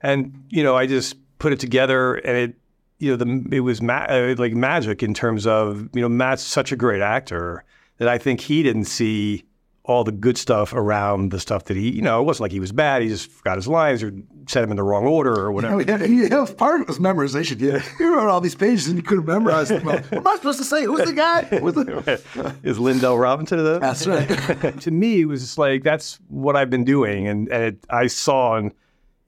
And 0.00 0.44
you 0.48 0.62
know, 0.62 0.76
I 0.76 0.86
just 0.86 1.16
put 1.40 1.52
it 1.52 1.58
together, 1.58 2.14
and 2.14 2.36
it, 2.36 2.54
you 2.98 3.10
know, 3.10 3.16
the 3.16 3.56
it 3.56 3.60
was 3.60 3.82
ma- 3.82 4.06
uh, 4.08 4.36
like 4.38 4.54
magic 4.54 5.02
in 5.02 5.12
terms 5.12 5.46
of 5.46 5.88
you 5.92 6.00
know 6.00 6.08
Matt's 6.08 6.44
such 6.44 6.70
a 6.70 6.76
great 6.76 7.02
actor 7.02 7.64
that 7.98 8.06
I 8.06 8.18
think 8.18 8.40
he 8.40 8.62
didn't 8.62 8.84
see 8.84 9.44
all 9.82 10.04
the 10.04 10.12
good 10.12 10.38
stuff 10.38 10.72
around 10.72 11.32
the 11.32 11.40
stuff 11.40 11.64
that 11.64 11.76
he, 11.76 11.90
you 11.90 12.02
know, 12.02 12.20
it 12.20 12.24
wasn't 12.24 12.42
like 12.42 12.52
he 12.52 12.60
was 12.60 12.70
bad. 12.70 13.02
He 13.02 13.08
just 13.08 13.28
forgot 13.28 13.56
his 13.56 13.66
lines 13.66 14.02
or 14.02 14.12
said 14.46 14.62
them 14.62 14.70
in 14.70 14.76
the 14.76 14.84
wrong 14.84 15.04
order 15.04 15.34
or 15.34 15.50
whatever. 15.50 15.82
Yeah 15.82 16.44
part 16.44 16.76
of 16.76 16.82
it 16.82 16.88
was 16.88 16.98
memorization. 16.98 17.60
Yeah, 17.60 17.78
he 17.98 18.04
wrote 18.04 18.28
all 18.28 18.40
these 18.40 18.54
pages 18.54 18.86
and 18.86 18.96
he 18.96 19.02
couldn't 19.02 19.24
memorize 19.24 19.68
them. 19.70 19.84
what 19.84 20.12
am 20.12 20.26
I 20.26 20.36
supposed 20.36 20.58
to 20.58 20.64
say? 20.64 20.84
Who's 20.84 21.04
the 21.06 21.12
guy? 21.12 21.42
Who's 21.44 21.74
the... 21.74 22.54
Is 22.62 22.78
Lindell 22.78 23.18
Robinson 23.18 23.64
that? 23.64 23.80
That's 23.80 24.06
right. 24.06 24.80
to 24.80 24.90
me, 24.90 25.22
it 25.22 25.24
was 25.24 25.40
just 25.40 25.58
like 25.58 25.82
that's 25.82 26.20
what 26.28 26.54
I've 26.54 26.70
been 26.70 26.84
doing, 26.84 27.26
and 27.26 27.48
and 27.48 27.62
it, 27.64 27.78
I 27.90 28.06
saw 28.06 28.56
and. 28.56 28.72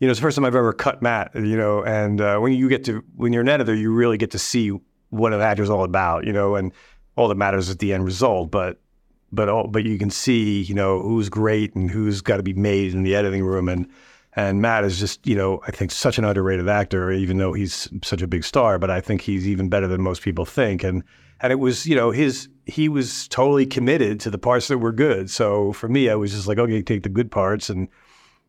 You 0.03 0.09
know, 0.09 0.11
it's 0.11 0.19
the 0.19 0.23
first 0.23 0.35
time 0.35 0.45
I've 0.45 0.57
ever 0.57 0.73
cut 0.73 1.01
Matt. 1.01 1.31
You 1.33 1.57
know, 1.57 1.85
and 1.85 2.21
uh, 2.21 2.41
when 2.41 2.55
you 2.55 2.69
get 2.69 2.83
to 2.87 3.05
when 3.15 3.33
you're 3.33 3.43
an 3.43 3.49
editor, 3.49 3.73
you 3.73 3.95
really 3.95 4.19
get 4.19 4.33
to 4.33 4.39
see 4.39 4.71
what 5.11 5.33
an 5.33 5.41
actor's 5.41 5.71
all 5.71 5.85
about. 5.85 6.27
You 6.27 6.33
know, 6.33 6.57
and 6.57 6.73
all 7.15 7.29
that 7.29 7.37
matters 7.37 7.69
is 7.69 7.77
the 7.77 7.93
end 7.93 8.05
result. 8.05 8.51
But 8.51 8.81
but 9.31 9.49
all, 9.49 9.69
but 9.69 9.85
you 9.85 9.99
can 10.01 10.11
see 10.11 10.63
you 10.63 10.75
know 10.75 11.01
who's 11.01 11.29
great 11.29 11.77
and 11.77 11.89
who's 11.89 12.21
got 12.21 12.39
to 12.39 12.43
be 12.43 12.53
made 12.53 12.93
in 12.93 13.05
the 13.05 13.15
editing 13.15 13.45
room 13.45 13.69
and 13.69 13.89
and 14.35 14.61
Matt 14.61 14.83
is 14.83 14.99
just 14.99 15.25
you 15.25 15.37
know 15.37 15.61
I 15.69 15.71
think 15.71 15.93
such 15.93 16.19
an 16.19 16.25
underrated 16.25 16.69
actor 16.69 17.13
even 17.13 17.37
though 17.37 17.53
he's 17.53 17.89
such 18.03 18.23
a 18.23 18.27
big 18.27 18.43
star 18.43 18.81
but 18.81 18.91
I 18.91 19.01
think 19.01 19.21
he's 19.21 19.47
even 19.47 19.69
better 19.69 19.87
than 19.87 20.03
most 20.03 20.23
people 20.23 20.45
think 20.45 20.83
and 20.83 21.05
and 21.41 21.53
it 21.53 21.61
was 21.61 21.87
you 21.87 21.95
know 21.95 22.11
his 22.11 22.49
he 22.67 22.89
was 22.89 23.29
totally 23.29 23.67
committed 23.67 24.19
to 24.19 24.31
the 24.31 24.39
parts 24.39 24.67
that 24.67 24.79
were 24.79 24.91
good 24.91 25.31
so 25.31 25.73
for 25.73 25.89
me 25.89 26.11
I 26.11 26.17
was 26.17 26.33
just 26.33 26.49
like 26.49 26.59
okay 26.59 26.83
take 26.83 27.05
the 27.05 27.09
good 27.09 27.31
parts 27.31 27.71
and 27.71 27.87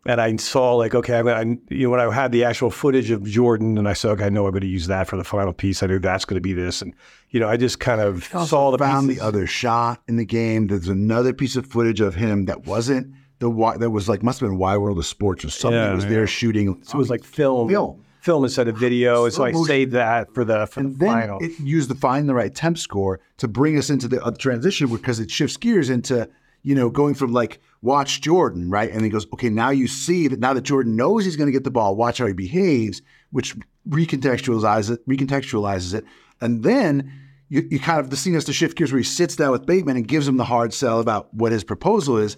and 0.05 0.19
I 0.19 0.35
saw 0.35 0.75
like, 0.75 0.93
okay, 0.93 1.19
I'm 1.19 1.25
gonna, 1.25 1.55
you 1.69 1.83
know, 1.83 1.91
when 1.91 1.99
I 1.99 2.13
had 2.13 2.31
the 2.31 2.43
actual 2.43 2.69
footage 2.69 3.09
of 3.11 3.23
Jordan, 3.23 3.77
and 3.77 3.87
I 3.87 3.93
said, 3.93 4.11
okay, 4.11 4.25
I 4.25 4.29
know 4.29 4.45
I'm 4.45 4.51
going 4.51 4.61
to 4.61 4.67
use 4.67 4.87
that 4.87 5.07
for 5.07 5.17
the 5.17 5.23
final 5.23 5.53
piece. 5.53 5.81
I 5.81 5.87
knew 5.87 5.99
that's 5.99 6.25
going 6.25 6.35
to 6.35 6.41
be 6.41 6.53
this, 6.53 6.81
and 6.81 6.93
you 7.29 7.39
know, 7.39 7.47
I 7.47 7.57
just 7.57 7.79
kind 7.79 8.01
of 8.01 8.25
saw 8.25 8.71
the 8.71 8.77
found 8.77 9.07
pieces. 9.07 9.21
the 9.21 9.27
other 9.27 9.47
shot 9.47 10.01
in 10.07 10.17
the 10.17 10.25
game. 10.25 10.67
There's 10.67 10.89
another 10.89 11.33
piece 11.33 11.55
of 11.55 11.65
footage 11.65 12.01
of 12.01 12.15
him 12.15 12.45
that 12.45 12.65
wasn't 12.65 13.13
the 13.39 13.75
that 13.79 13.89
was 13.89 14.09
like 14.09 14.23
must 14.23 14.39
have 14.39 14.49
been 14.49 14.57
Wide 14.57 14.77
World 14.77 14.97
of 14.97 15.05
Sports 15.05 15.45
or 15.45 15.49
something. 15.49 15.79
Yeah, 15.79 15.93
was 15.93 16.03
yeah. 16.05 16.09
there 16.11 16.27
shooting. 16.27 16.81
So 16.83 16.95
it 16.95 16.97
was 16.97 17.09
like 17.09 17.23
film, 17.23 17.69
film, 17.69 18.03
film 18.21 18.43
instead 18.43 18.67
of 18.67 18.77
video. 18.77 19.25
And 19.25 19.33
so 19.33 19.43
I 19.43 19.51
saved 19.51 19.91
that 19.93 20.33
for 20.33 20.45
the 20.45 20.65
for 20.67 20.79
and 20.79 20.95
the 20.95 21.05
then 21.05 21.09
final. 21.09 21.39
It 21.39 21.59
used 21.59 21.89
the 21.89 21.95
find 21.95 22.27
the 22.27 22.33
right 22.33 22.53
temp 22.53 22.77
score 22.77 23.19
to 23.37 23.47
bring 23.47 23.77
us 23.77 23.89
into 23.89 24.07
the 24.07 24.23
uh, 24.23 24.31
transition 24.31 24.87
because 24.87 25.19
it 25.19 25.29
shifts 25.29 25.57
gears 25.57 25.89
into 25.89 26.29
you 26.63 26.73
know, 26.73 26.89
going 26.89 27.13
from 27.13 27.33
like 27.33 27.59
watch 27.81 28.21
Jordan, 28.21 28.69
right? 28.69 28.89
And 28.89 29.01
he 29.01 29.09
goes, 29.09 29.27
okay, 29.33 29.49
now 29.49 29.69
you 29.69 29.87
see 29.87 30.27
that 30.29 30.39
now 30.39 30.53
that 30.53 30.61
Jordan 30.61 30.95
knows 30.95 31.25
he's 31.25 31.35
going 31.35 31.47
to 31.47 31.51
get 31.51 31.65
the 31.65 31.71
ball, 31.71 31.95
watch 31.95 32.17
how 32.17 32.25
he 32.25 32.33
behaves, 32.33 33.01
which 33.31 33.55
recontextualizes 33.87 34.91
it, 34.91 35.07
recontextualizes 35.07 35.93
it, 35.93 36.05
and 36.41 36.63
then 36.63 37.11
you, 37.49 37.67
you 37.69 37.79
kind 37.79 37.99
of 37.99 38.09
the 38.09 38.15
scene 38.15 38.33
has 38.33 38.45
to 38.45 38.53
shift 38.53 38.77
gears 38.77 38.91
where 38.91 38.99
he 38.99 39.03
sits 39.03 39.35
down 39.35 39.51
with 39.51 39.65
Bateman 39.65 39.97
and 39.97 40.07
gives 40.07 40.27
him 40.27 40.37
the 40.37 40.45
hard 40.45 40.73
sell 40.73 40.99
about 40.99 41.33
what 41.33 41.51
his 41.51 41.63
proposal 41.63 42.17
is, 42.17 42.37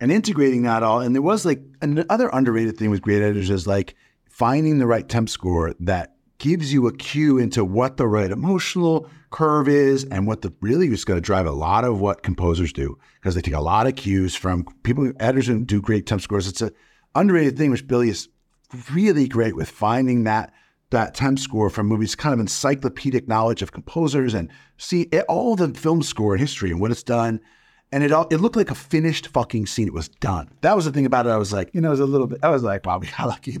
and 0.00 0.12
integrating 0.12 0.62
that 0.62 0.82
all. 0.82 1.00
And 1.00 1.14
there 1.14 1.22
was 1.22 1.44
like 1.44 1.60
another 1.82 2.30
underrated 2.32 2.76
thing 2.76 2.90
with 2.90 3.02
great 3.02 3.20
editors 3.20 3.50
is 3.50 3.66
like 3.66 3.96
finding 4.28 4.78
the 4.78 4.86
right 4.86 5.08
temp 5.08 5.28
score 5.28 5.74
that 5.80 6.14
gives 6.38 6.72
you 6.72 6.86
a 6.86 6.92
cue 6.92 7.38
into 7.38 7.64
what 7.64 7.96
the 7.96 8.06
right 8.06 8.30
emotional 8.30 9.08
curve 9.30 9.68
is 9.68 10.04
and 10.04 10.26
what 10.26 10.42
the 10.42 10.52
really 10.60 10.88
is 10.88 11.04
going 11.04 11.16
to 11.16 11.20
drive 11.20 11.46
a 11.46 11.52
lot 11.52 11.84
of 11.84 12.00
what 12.00 12.22
composers 12.22 12.72
do 12.72 12.96
because 13.20 13.34
they 13.34 13.40
take 13.40 13.54
a 13.54 13.60
lot 13.60 13.86
of 13.86 13.96
cues 13.96 14.34
from 14.34 14.64
people 14.84 15.12
editors 15.18 15.48
who 15.48 15.64
do 15.64 15.80
great 15.80 16.06
temp 16.06 16.22
scores. 16.22 16.46
It's 16.46 16.62
an 16.62 16.70
underrated 17.14 17.58
thing 17.58 17.70
which 17.70 17.86
billy 17.86 18.08
is 18.08 18.28
really 18.92 19.28
great 19.28 19.56
with 19.56 19.68
finding 19.68 20.24
that 20.24 20.52
that 20.90 21.14
temp 21.14 21.38
score 21.38 21.68
from 21.68 21.86
movies 21.86 22.14
kind 22.14 22.32
of 22.32 22.40
encyclopedic 22.40 23.28
knowledge 23.28 23.60
of 23.60 23.72
composers 23.72 24.32
and 24.32 24.50
see 24.78 25.02
it, 25.12 25.24
all 25.28 25.54
the 25.54 25.68
film 25.68 26.02
score 26.02 26.34
in 26.34 26.40
history 26.40 26.70
and 26.70 26.80
what 26.80 26.90
it's 26.90 27.02
done 27.02 27.40
and 27.92 28.04
it 28.04 28.12
all 28.12 28.26
it 28.30 28.36
looked 28.36 28.56
like 28.56 28.70
a 28.70 28.74
finished 28.74 29.28
fucking 29.28 29.66
scene. 29.66 29.86
It 29.86 29.94
was 29.94 30.08
done. 30.08 30.50
That 30.60 30.76
was 30.76 30.84
the 30.84 30.92
thing 30.92 31.06
about 31.06 31.26
it. 31.26 31.30
I 31.30 31.36
was 31.36 31.52
like, 31.52 31.70
you 31.74 31.80
know, 31.80 31.88
it 31.88 31.92
was 31.92 32.00
a 32.00 32.06
little 32.06 32.26
bit. 32.26 32.40
I 32.42 32.50
was 32.50 32.62
like, 32.62 32.84
wow, 32.84 32.98
we 32.98 33.08
got 33.08 33.26
lucky. 33.26 33.56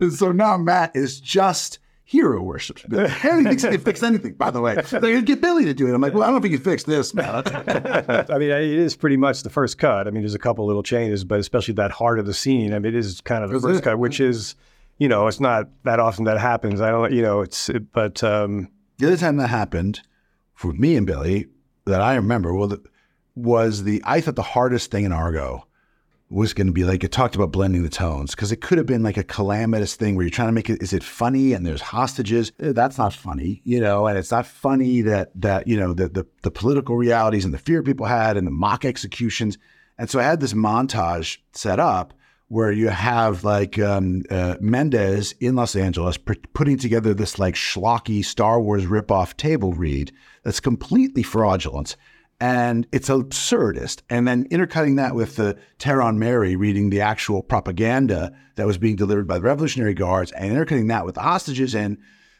and 0.00 0.12
so 0.12 0.32
now 0.32 0.56
Matt 0.56 0.94
is 0.94 1.20
just 1.20 1.78
hero 2.04 2.42
worship. 2.42 2.78
Harry 2.92 3.44
thinks 3.44 3.62
he 3.62 3.70
can 3.70 3.80
fix 3.80 4.02
anything, 4.02 4.34
by 4.34 4.50
the 4.50 4.60
way. 4.60 4.74
To 4.76 5.22
get 5.22 5.40
Billy 5.40 5.64
to 5.64 5.74
do 5.74 5.88
it. 5.88 5.94
I'm 5.94 6.00
like, 6.00 6.12
well, 6.12 6.22
I 6.22 6.30
don't 6.30 6.42
think 6.42 6.52
he 6.52 6.58
can 6.58 6.64
fix 6.64 6.84
this, 6.84 7.14
man. 7.14 7.42
I 7.46 8.38
mean, 8.38 8.50
it 8.50 8.62
is 8.62 8.94
pretty 8.94 9.16
much 9.16 9.42
the 9.42 9.50
first 9.50 9.78
cut. 9.78 10.06
I 10.06 10.10
mean, 10.10 10.22
there's 10.22 10.34
a 10.34 10.38
couple 10.38 10.66
little 10.66 10.82
changes, 10.82 11.24
but 11.24 11.40
especially 11.40 11.74
that 11.74 11.90
heart 11.90 12.18
of 12.18 12.26
the 12.26 12.34
scene. 12.34 12.74
I 12.74 12.78
mean, 12.78 12.94
it 12.94 12.98
is 12.98 13.20
kind 13.22 13.42
of 13.42 13.50
the 13.50 13.60
first 13.60 13.82
cut, 13.82 13.98
which 13.98 14.20
is, 14.20 14.54
you 14.98 15.08
know, 15.08 15.26
it's 15.26 15.40
not 15.40 15.68
that 15.84 15.98
often 15.98 16.24
that 16.24 16.38
happens. 16.38 16.80
I 16.80 16.90
don't, 16.90 17.12
you 17.12 17.22
know, 17.22 17.40
it's, 17.40 17.68
it, 17.68 17.92
but. 17.92 18.22
Um, 18.22 18.68
the 18.98 19.06
other 19.06 19.16
time 19.16 19.36
that 19.36 19.48
happened 19.48 20.00
for 20.54 20.72
me 20.72 20.96
and 20.96 21.06
Billy 21.06 21.46
that 21.86 22.00
I 22.00 22.14
remember, 22.14 22.54
well, 22.54 22.68
the, 22.68 22.82
was 23.34 23.84
the, 23.84 24.02
I 24.04 24.20
thought 24.20 24.36
the 24.36 24.42
hardest 24.42 24.90
thing 24.90 25.04
in 25.04 25.12
Argo 25.12 25.66
was 26.30 26.54
going 26.54 26.66
to 26.66 26.72
be 26.72 26.84
like 26.84 27.04
it 27.04 27.12
talked 27.12 27.36
about 27.36 27.52
blending 27.52 27.82
the 27.82 27.88
tones 27.88 28.34
because 28.34 28.50
it 28.50 28.60
could 28.60 28.78
have 28.78 28.86
been 28.86 29.02
like 29.02 29.16
a 29.16 29.22
calamitous 29.22 29.94
thing 29.94 30.16
where 30.16 30.24
you're 30.24 30.30
trying 30.30 30.48
to 30.48 30.52
make 30.52 30.70
it 30.70 30.82
is 30.82 30.92
it 30.92 31.04
funny 31.04 31.52
and 31.52 31.66
there's 31.66 31.80
hostages? 31.80 32.50
Eh, 32.58 32.72
that's 32.72 32.98
not 32.98 33.12
funny 33.12 33.60
you 33.64 33.80
know 33.80 34.06
and 34.06 34.18
it's 34.18 34.30
not 34.30 34.46
funny 34.46 35.02
that 35.02 35.30
that 35.40 35.68
you 35.68 35.76
know 35.76 35.92
the, 35.92 36.08
the 36.08 36.26
the 36.42 36.50
political 36.50 36.96
realities 36.96 37.44
and 37.44 37.52
the 37.52 37.58
fear 37.58 37.82
people 37.82 38.06
had 38.06 38.36
and 38.36 38.46
the 38.46 38.50
mock 38.50 38.84
executions. 38.84 39.58
And 39.98 40.10
so 40.10 40.18
I 40.18 40.24
had 40.24 40.40
this 40.40 40.54
montage 40.54 41.38
set 41.52 41.78
up 41.78 42.14
where 42.48 42.72
you 42.72 42.88
have 42.88 43.44
like 43.44 43.78
um, 43.78 44.22
uh, 44.30 44.56
Mendez 44.60 45.32
in 45.40 45.54
Los 45.54 45.76
Angeles 45.76 46.16
pr- 46.16 46.34
putting 46.52 46.78
together 46.78 47.14
this 47.14 47.38
like 47.38 47.54
schlocky 47.54 48.24
Star 48.24 48.60
Wars 48.60 48.86
ripoff 48.86 49.36
table 49.36 49.72
read 49.72 50.10
that's 50.42 50.60
completely 50.60 51.22
fraudulent 51.22 51.96
and 52.40 52.86
it's 52.92 53.08
absurdist. 53.08 54.02
And 54.10 54.26
then 54.26 54.46
intercutting 54.50 54.96
that 54.96 55.14
with 55.14 55.36
the 55.36 55.58
Tehran 55.78 56.18
Mary 56.18 56.56
reading 56.56 56.90
the 56.90 57.00
actual 57.00 57.42
propaganda 57.42 58.32
that 58.56 58.66
was 58.66 58.78
being 58.78 58.96
delivered 58.96 59.26
by 59.26 59.38
the 59.38 59.44
Revolutionary 59.44 59.94
Guards, 59.94 60.32
and 60.32 60.52
intercutting 60.52 60.88
that 60.88 61.04
with 61.04 61.14
the 61.14 61.22
hostages 61.22 61.74
and 61.74 61.98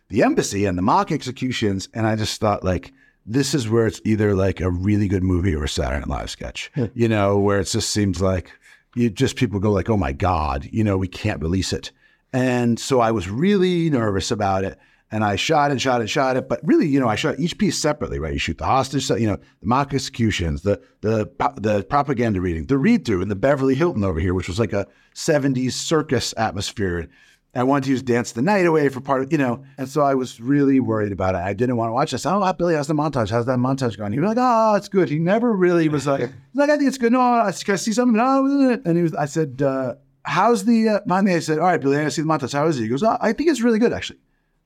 the 0.08 0.22
embassy 0.22 0.66
and 0.66 0.76
the 0.76 0.82
mock 0.82 1.10
executions. 1.10 1.88
And 1.94 2.06
I 2.06 2.16
just 2.16 2.40
thought, 2.40 2.64
like, 2.64 2.92
this 3.26 3.54
is 3.54 3.68
where 3.68 3.86
it's 3.86 4.00
either 4.04 4.34
like 4.34 4.60
a 4.60 4.70
really 4.70 5.08
good 5.08 5.24
movie 5.24 5.54
or 5.54 5.64
a 5.64 5.68
Saturday 5.68 6.00
Night 6.00 6.08
Live 6.08 6.30
sketch, 6.30 6.70
hmm. 6.74 6.86
you 6.94 7.08
know, 7.08 7.38
where 7.38 7.60
it 7.60 7.64
just 7.64 7.90
seems 7.90 8.20
like 8.20 8.50
you 8.94 9.10
just 9.10 9.36
people 9.36 9.60
go 9.60 9.72
like, 9.72 9.88
oh 9.88 9.96
my 9.96 10.12
God, 10.12 10.68
you 10.70 10.84
know, 10.84 10.96
we 10.96 11.08
can't 11.08 11.40
release 11.40 11.72
it. 11.72 11.90
And 12.32 12.78
so 12.78 13.00
I 13.00 13.12
was 13.12 13.28
really 13.28 13.88
nervous 13.90 14.30
about 14.30 14.64
it 14.64 14.78
and 15.14 15.22
I 15.22 15.36
shot 15.36 15.70
and 15.70 15.80
shot 15.80 16.00
and 16.00 16.10
shot 16.10 16.36
it. 16.36 16.48
But 16.48 16.58
really, 16.64 16.88
you 16.88 16.98
know, 16.98 17.06
I 17.06 17.14
shot 17.14 17.38
each 17.38 17.56
piece 17.56 17.78
separately, 17.78 18.18
right? 18.18 18.32
You 18.32 18.38
shoot 18.40 18.58
the 18.58 18.64
hostage, 18.64 19.08
you 19.10 19.28
know, 19.28 19.36
the 19.60 19.66
mock 19.66 19.94
executions, 19.94 20.62
the 20.62 20.82
the 21.02 21.30
the 21.54 21.84
propaganda 21.84 22.40
reading, 22.40 22.66
the 22.66 22.76
read 22.76 23.04
through, 23.04 23.22
and 23.22 23.30
the 23.30 23.36
Beverly 23.36 23.76
Hilton 23.76 24.02
over 24.02 24.18
here, 24.18 24.34
which 24.34 24.48
was 24.48 24.58
like 24.58 24.72
a 24.72 24.88
'70s 25.14 25.72
circus 25.72 26.34
atmosphere. 26.36 27.08
I 27.54 27.62
wanted 27.62 27.84
to 27.84 27.90
use 27.90 28.02
Dance 28.02 28.32
the 28.32 28.42
Night 28.42 28.66
Away 28.66 28.88
for 28.88 29.00
part 29.00 29.22
of, 29.22 29.30
you 29.30 29.38
know, 29.38 29.64
and 29.78 29.88
so 29.88 30.02
I 30.02 30.16
was 30.16 30.40
really 30.40 30.80
worried 30.80 31.12
about 31.12 31.36
it. 31.36 31.38
I 31.38 31.52
didn't 31.52 31.76
want 31.76 31.90
to 31.90 31.92
watch 31.92 32.10
this. 32.10 32.26
Oh, 32.26 32.52
Billy, 32.58 32.74
how's 32.74 32.88
the 32.88 32.94
montage? 32.94 33.30
How's 33.30 33.46
that 33.46 33.58
montage 33.60 33.96
going? 33.96 34.12
He 34.12 34.18
was 34.18 34.26
like, 34.26 34.38
oh, 34.40 34.74
it's 34.74 34.88
good. 34.88 35.08
He 35.08 35.20
never 35.20 35.52
really 35.52 35.88
was 35.88 36.08
like, 36.08 36.22
like 36.54 36.70
I 36.70 36.76
think 36.76 36.88
it's 36.88 36.98
good. 36.98 37.12
No, 37.12 37.20
I 37.20 37.52
see 37.52 37.92
something. 37.92 38.16
No, 38.16 38.80
and 38.84 38.96
he 38.96 39.04
was. 39.04 39.14
I 39.14 39.26
said, 39.26 39.62
uh, 39.62 39.94
how's 40.24 40.64
the 40.64 40.88
uh, 40.88 41.00
I 41.08 41.38
said, 41.38 41.60
all 41.60 41.66
right, 41.66 41.80
Billy, 41.80 41.98
I 41.98 42.08
see 42.08 42.22
the 42.22 42.28
montage. 42.28 42.52
How 42.52 42.66
is 42.66 42.80
it? 42.80 42.82
He 42.82 42.88
goes, 42.88 43.04
oh, 43.04 43.16
I 43.20 43.32
think 43.32 43.48
it's 43.48 43.60
really 43.60 43.78
good, 43.78 43.92
actually. 43.92 44.18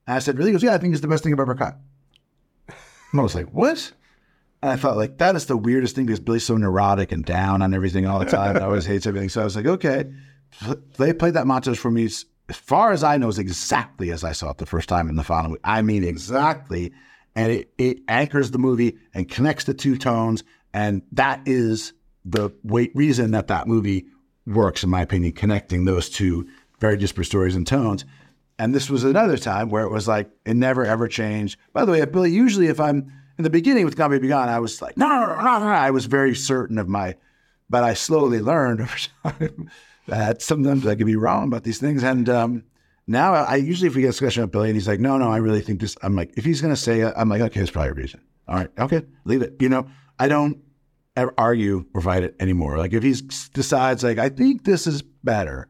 And 0.09 0.15
I 0.15 0.19
said, 0.19 0.39
really? 0.39 0.49
He 0.49 0.53
goes, 0.53 0.63
yeah, 0.63 0.73
I 0.73 0.79
think 0.79 0.93
it's 0.93 1.03
the 1.03 1.07
best 1.07 1.23
thing 1.23 1.31
I've 1.31 1.39
ever 1.39 1.53
caught. 1.53 1.77
And 3.11 3.19
I 3.19 3.21
was 3.21 3.35
like, 3.35 3.53
what? 3.53 3.91
And 4.63 4.71
I 4.71 4.75
thought, 4.75 4.97
like, 4.97 5.19
that 5.19 5.35
is 5.35 5.45
the 5.45 5.55
weirdest 5.55 5.95
thing 5.95 6.07
because 6.07 6.19
Billy's 6.19 6.43
so 6.43 6.57
neurotic 6.57 7.11
and 7.11 7.23
down 7.23 7.61
on 7.61 7.75
everything 7.75 8.07
all 8.07 8.17
the 8.17 8.25
time. 8.25 8.57
I 8.57 8.61
always 8.61 8.87
hates 8.87 9.05
everything. 9.05 9.29
So 9.29 9.41
I 9.41 9.43
was 9.43 9.55
like, 9.55 9.67
okay. 9.67 10.11
They 10.97 11.13
played 11.13 11.35
that 11.35 11.45
montage 11.45 11.77
for 11.77 11.91
me 11.91 12.05
as 12.05 12.25
far 12.51 12.91
as 12.91 13.03
I 13.03 13.17
know, 13.17 13.27
is 13.27 13.37
exactly 13.37 14.09
as 14.09 14.23
I 14.23 14.31
saw 14.31 14.49
it 14.49 14.57
the 14.57 14.65
first 14.65 14.89
time 14.89 15.09
in 15.09 15.15
the 15.15 15.23
final. 15.23 15.55
I 15.63 15.83
mean, 15.83 16.03
exactly. 16.03 16.91
And 17.35 17.51
it, 17.51 17.71
it 17.77 17.99
anchors 18.07 18.49
the 18.49 18.57
movie 18.57 18.97
and 19.13 19.29
connects 19.29 19.65
the 19.65 19.75
two 19.75 19.95
tones. 19.95 20.43
And 20.73 21.03
that 21.11 21.41
is 21.45 21.93
the 22.25 22.49
weight 22.63 22.93
reason 22.95 23.29
that 23.31 23.49
that 23.49 23.67
movie 23.67 24.07
works, 24.47 24.83
in 24.83 24.89
my 24.89 25.03
opinion, 25.03 25.33
connecting 25.33 25.85
those 25.85 26.09
two 26.09 26.49
very 26.79 26.97
disparate 26.97 27.27
stories 27.27 27.55
and 27.55 27.67
tones. 27.67 28.05
And 28.59 28.75
this 28.75 28.89
was 28.89 29.05
another 29.05 29.37
time 29.37 29.69
where 29.69 29.83
it 29.83 29.89
was 29.89 30.05
like, 30.05 30.29
it 30.45 30.55
never 30.55 30.85
ever 30.85 31.07
changed. 31.07 31.57
By 31.71 31.85
the 31.85 31.93
way, 31.93 32.03
Billy, 32.05 32.31
usually 32.31 32.67
if 32.67 32.79
I'm 32.79 33.11
in 33.37 33.43
the 33.45 33.49
beginning 33.49 33.85
with 33.85 33.95
Gone 33.95 34.11
Baby 34.11 34.27
Gone, 34.27 34.49
I 34.49 34.59
was 34.59 34.81
like, 34.81 34.97
no, 34.97 35.07
no, 35.07 35.25
no, 35.27 35.35
no. 35.37 35.65
I 35.65 35.91
was 35.91 36.05
very 36.05 36.35
certain 36.35 36.77
of 36.77 36.89
my, 36.89 37.15
but 37.69 37.85
I 37.85 37.93
slowly 37.93 38.41
learned 38.41 38.81
over 38.81 38.97
time 39.23 39.71
that 40.07 40.41
sometimes 40.41 40.85
I 40.85 40.95
could 40.95 41.07
be 41.07 41.15
wrong 41.15 41.45
about 41.45 41.63
these 41.63 41.79
things. 41.79 42.03
And 42.03 42.27
um, 42.27 42.63
now 43.07 43.33
I 43.33 43.55
usually, 43.55 43.87
if 43.87 43.95
we 43.95 44.01
get 44.01 44.09
a 44.09 44.11
discussion 44.11 44.43
with 44.43 44.51
Billy 44.51 44.67
and 44.67 44.75
he's 44.75 44.89
like, 44.89 44.99
no, 44.99 45.17
no, 45.17 45.31
I 45.31 45.37
really 45.37 45.61
think 45.61 45.79
this, 45.79 45.95
I'm 46.03 46.17
like, 46.17 46.33
if 46.35 46.43
he's 46.43 46.61
going 46.61 46.73
to 46.73 46.79
say 46.79 46.99
it, 46.99 47.13
I'm 47.15 47.29
like, 47.29 47.41
okay, 47.41 47.61
there's 47.61 47.71
probably 47.71 47.91
a 47.91 47.93
reason. 47.93 48.19
All 48.49 48.55
right, 48.55 48.69
okay, 48.77 49.03
leave 49.23 49.41
it. 49.41 49.55
You 49.61 49.69
know, 49.69 49.87
I 50.19 50.27
don't 50.27 50.57
ever 51.15 51.33
argue 51.37 51.85
or 51.93 52.01
fight 52.01 52.23
it 52.23 52.35
anymore. 52.41 52.77
Like 52.77 52.91
if 52.91 53.03
he 53.03 53.13
decides, 53.53 54.03
like, 54.03 54.17
I 54.17 54.27
think 54.27 54.65
this 54.65 54.85
is 54.85 55.01
better, 55.01 55.68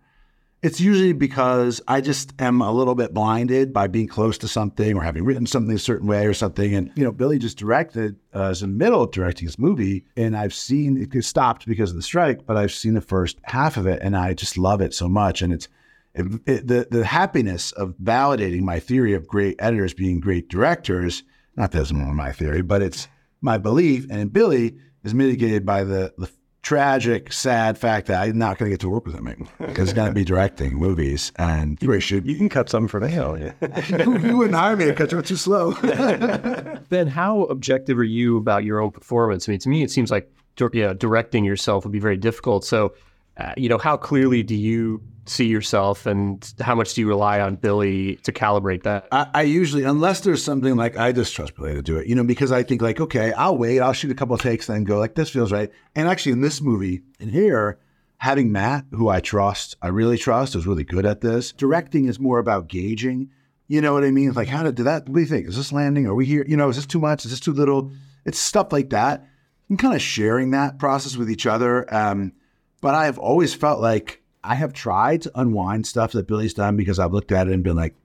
it's 0.62 0.82
usually 0.82 1.14
because 1.14 1.82
I 1.88 2.02
just 2.02 2.34
am 2.40 2.62
a 2.62 2.72
little 2.72 2.96
bit 2.96 3.14
blinded 3.14 3.72
by 3.72 3.88
being 3.88 4.08
close 4.08 4.38
to 4.40 4.48
something 4.48 4.98
or 4.98 5.02
having 5.02 5.24
written 5.24 5.46
something 5.46 5.74
a 5.74 5.80
certain 5.80 6.08
way 6.08 6.26
or 6.26 6.34
something. 6.34 6.76
And, 6.76 6.92
you 6.96 7.04
know, 7.04 7.14
Billy 7.14 7.40
just 7.40 7.58
directed, 7.58 8.18
uh, 8.36 8.50
is 8.50 8.62
in 8.62 8.72
the 8.72 8.78
middle 8.78 9.04
of 9.04 9.12
directing 9.12 9.48
his 9.48 9.58
movie. 9.58 10.06
And 10.18 10.36
I've 10.36 10.54
seen 10.54 10.98
it 10.98 11.24
stopped 11.24 11.66
because 11.66 11.92
of 11.92 11.96
the 11.96 12.02
strike, 12.02 12.46
but 12.46 12.58
I've 12.58 12.74
seen 12.74 12.94
the 12.94 13.02
first 13.02 13.40
half 13.44 13.78
of 13.78 13.88
it 13.88 14.02
and 14.02 14.18
I 14.18 14.34
just 14.34 14.58
love 14.58 14.82
it 14.82 14.94
so 14.94 15.08
much. 15.08 15.42
And 15.42 15.54
it's 15.54 15.70
it, 16.14 16.26
it, 16.46 16.68
the, 16.68 16.88
the 16.92 17.06
happiness 17.06 17.72
of 17.74 17.96
validating 18.04 18.62
my 18.62 18.80
theory 18.80 19.14
of 19.14 19.28
great 19.28 19.56
editors 19.60 19.94
being 19.94 20.20
great 20.20 20.50
directors. 20.50 21.24
Not 21.56 21.72
that 21.72 21.82
it's 21.82 21.94
my 21.94 22.34
theory, 22.34 22.64
but 22.64 22.82
it's 22.82 23.08
my 23.42 23.58
belief. 23.58 24.08
And 24.10 24.34
Billy 24.34 24.78
is 25.04 25.14
mitigated 25.14 25.66
by 25.66 25.86
the, 25.86 26.14
the 26.18 26.30
tragic, 26.62 27.32
sad 27.32 27.78
fact 27.78 28.08
that 28.08 28.22
I'm 28.22 28.38
not 28.38 28.58
going 28.58 28.70
to 28.70 28.74
get 28.74 28.82
to 28.82 28.90
work 28.90 29.06
with 29.06 29.16
him 29.16 29.48
because 29.60 29.90
he's 29.90 29.94
going 29.94 30.10
to 30.10 30.14
be 30.14 30.26
directing 30.26 30.76
movies. 30.76 31.32
And 31.38 31.82
you, 31.82 32.00
should, 32.00 32.26
you 32.26 32.36
can 32.36 32.50
cut 32.50 32.70
something 32.70 32.88
for 32.88 33.00
the 33.00 33.10
hell. 33.10 33.38
Yeah. 33.38 33.54
you, 34.06 34.18
you, 34.20 34.38
wouldn't 34.38 34.56
hire 34.56 34.76
me 34.76 34.86
because 34.86 35.12
you're 35.12 35.22
too 35.22 35.36
slow. 35.36 35.74
ben, 36.90 37.08
how 37.08 37.44
objective 37.44 37.98
are 37.98 38.04
you 38.04 38.38
about 38.38 38.64
your 38.64 38.80
own 38.80 38.92
performance? 38.92 39.48
I 39.48 39.54
mean, 39.54 39.60
to 39.60 39.70
me, 39.70 39.84
it 39.84 39.92
seems 39.92 40.12
like 40.12 40.32
yeah, 40.74 40.94
directing 40.94 41.46
yourself 41.46 41.86
would 41.86 41.94
be 41.94 42.00
very 42.00 42.18
difficult. 42.18 42.66
So, 42.66 42.94
uh, 43.38 43.54
you 43.56 43.70
know, 43.70 43.78
how 43.78 43.96
clearly 43.96 44.44
do 44.44 44.56
you 44.56 45.02
see 45.30 45.46
yourself 45.46 46.06
and 46.06 46.54
how 46.60 46.76
much 46.76 46.94
do 46.94 47.02
you 47.02 47.08
rely 47.08 47.40
on 47.40 47.56
Billy 47.56 48.16
to 48.18 48.32
calibrate 48.32 48.84
that? 48.84 49.08
I, 49.12 49.28
I, 49.34 49.42
usually, 49.44 49.84
unless 49.84 50.22
there's 50.22 50.44
something 50.44 50.76
like 50.76 50.98
I 50.98 51.12
just 51.12 51.36
trust 51.36 51.56
Billy 51.56 51.74
to 51.74 51.82
do 51.82 51.98
it, 51.98 52.08
you 52.08 52.16
know, 52.16 52.24
because 52.24 52.52
I 52.52 52.64
think 52.64 52.82
like, 52.82 53.00
okay, 53.00 53.32
I'll 53.34 53.58
wait, 53.58 53.80
I'll 53.80 53.94
shoot 53.94 54.12
a 54.12 54.16
couple 54.16 54.36
of 54.36 54.42
takes, 54.42 54.68
then 54.68 54.84
go 54.84 55.00
like, 55.00 55.16
this 55.16 55.30
feels 55.30 55.52
right. 55.52 55.72
And 55.96 56.08
actually, 56.08 56.34
in 56.34 56.42
this 56.42 56.62
movie, 56.62 57.02
in 57.20 57.30
here, 57.30 57.80
having 58.18 58.52
Matt, 58.52 58.86
who 58.92 59.08
I 59.10 59.22
trust, 59.22 59.76
I 59.82 59.88
really 59.88 60.18
trust, 60.18 60.56
is 60.56 60.68
really 60.68 60.84
good 60.84 61.06
at 61.06 61.22
this. 61.22 61.52
Directing 61.54 62.06
is 62.06 62.20
more 62.20 62.40
about 62.40 62.68
gauging. 62.68 63.30
You 63.68 63.82
know 63.82 63.94
what 63.94 64.04
I 64.04 64.12
mean? 64.12 64.28
It's 64.28 64.38
like, 64.38 64.48
how 64.48 64.64
did, 64.64 64.76
did 64.76 64.84
that? 64.84 65.08
What 65.08 65.16
do 65.16 65.22
you 65.22 65.28
think? 65.28 65.48
Is 65.48 65.56
this 65.56 65.72
landing? 65.72 66.06
Are 66.06 66.16
we 66.16 66.26
here? 66.26 66.44
You 66.48 66.58
know, 66.58 66.70
is 66.70 66.76
this 66.76 66.86
too 66.86 67.00
much? 67.00 67.24
Is 67.24 67.32
this 67.32 67.40
too 67.40 67.54
little? 67.54 67.92
It's 68.26 68.40
stuff 68.40 68.72
like 68.72 68.90
that. 68.90 69.28
And 69.70 69.78
kind 69.78 69.94
of 69.94 70.02
sharing 70.02 70.52
that 70.52 70.80
process 70.80 71.16
with 71.16 71.30
each 71.30 71.46
other. 71.46 71.92
Um, 71.94 72.34
but 72.82 72.96
I 72.96 73.06
have 73.06 73.20
always 73.20 73.54
felt 73.54 73.80
like 73.80 74.19
I 74.44 74.56
have 74.56 74.74
tried 74.74 75.24
to 75.24 75.32
unwind 75.36 75.86
stuff 75.86 76.14
that 76.14 76.28
Billy's 76.28 76.54
done 76.54 76.78
because 76.78 77.00
I've 77.00 77.14
looked 77.14 77.32
at 77.32 77.48
it 77.48 77.54
and 77.54 77.64
been 77.64 77.76
like, 77.76 77.96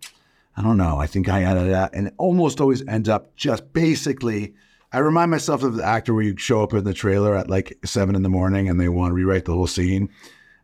I 0.57 0.63
don't 0.63 0.77
know. 0.77 0.99
I 0.99 1.07
think 1.07 1.29
I 1.29 1.43
added 1.43 1.71
that. 1.71 1.95
And 1.95 2.09
it 2.09 2.15
almost 2.17 2.61
always 2.61 2.87
ends 2.87 3.09
up 3.09 3.35
just 3.37 3.73
basically, 3.73 4.55
I 4.93 4.99
remind 4.99 5.31
myself 5.31 5.63
of 5.63 5.75
the 5.75 5.85
actor 5.85 6.15
where 6.15 6.23
you 6.25 6.37
show 6.37 6.63
up 6.63 6.73
in 6.75 6.85
the 6.85 6.95
trailer 6.95 7.37
at 7.37 7.51
like 7.51 7.79
seven 7.85 8.15
in 8.15 8.23
the 8.23 8.29
morning 8.29 8.69
and 8.69 8.81
they 8.81 8.89
want 8.89 9.11
to 9.11 9.15
rewrite 9.15 9.45
the 9.45 9.55
whole 9.55 9.67
scene. 9.67 10.11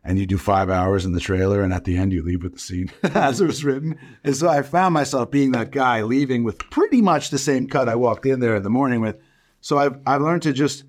And 0.03 0.17
you 0.17 0.25
do 0.25 0.39
five 0.39 0.71
hours 0.71 1.05
in 1.05 1.11
the 1.11 1.19
trailer, 1.19 1.61
and 1.61 1.71
at 1.71 1.83
the 1.83 1.95
end, 1.95 2.11
you 2.11 2.23
leave 2.23 2.41
with 2.41 2.53
the 2.53 2.59
scene 2.59 2.89
as 3.03 3.39
it 3.39 3.45
was 3.45 3.63
written. 3.63 3.99
And 4.23 4.35
so 4.35 4.49
I 4.49 4.63
found 4.63 4.95
myself 4.95 5.29
being 5.29 5.51
that 5.51 5.69
guy 5.69 6.01
leaving 6.01 6.43
with 6.43 6.57
pretty 6.71 7.03
much 7.03 7.29
the 7.29 7.37
same 7.37 7.67
cut 7.67 7.87
I 7.87 7.93
walked 7.93 8.25
in 8.25 8.39
there 8.39 8.55
in 8.55 8.63
the 8.63 8.69
morning 8.71 9.01
with. 9.01 9.19
So 9.59 9.77
I've, 9.77 9.99
I've 10.07 10.23
learned 10.23 10.41
to 10.41 10.53
just, 10.53 10.85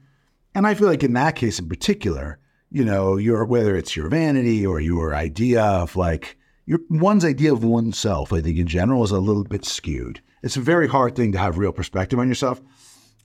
and 0.55 0.67
I 0.67 0.73
feel 0.73 0.89
like 0.89 1.05
in 1.05 1.13
that 1.13 1.37
case 1.37 1.59
in 1.59 1.69
particular, 1.69 2.39
you 2.73 2.85
know, 2.85 3.17
your 3.17 3.45
whether 3.45 3.77
it's 3.77 3.95
your 3.95 4.09
vanity 4.09 4.67
or 4.67 4.81
your 4.81 5.15
idea 5.15 5.63
of 5.63 5.95
like 5.95 6.37
your 6.65 6.81
one's 6.89 7.25
idea 7.25 7.53
of 7.53 7.65
oneself, 7.65 8.33
I 8.33 8.41
think 8.41 8.59
in 8.59 8.67
general 8.67 9.05
is 9.05 9.11
a 9.11 9.21
little 9.21 9.45
bit 9.45 9.65
skewed. 9.65 10.21
It's 10.43 10.57
a 10.57 10.61
very 10.61 10.89
hard 10.89 11.15
thing 11.15 11.33
to 11.33 11.39
have 11.39 11.59
real 11.59 11.73
perspective 11.73 12.19
on 12.19 12.29
yourself. 12.29 12.61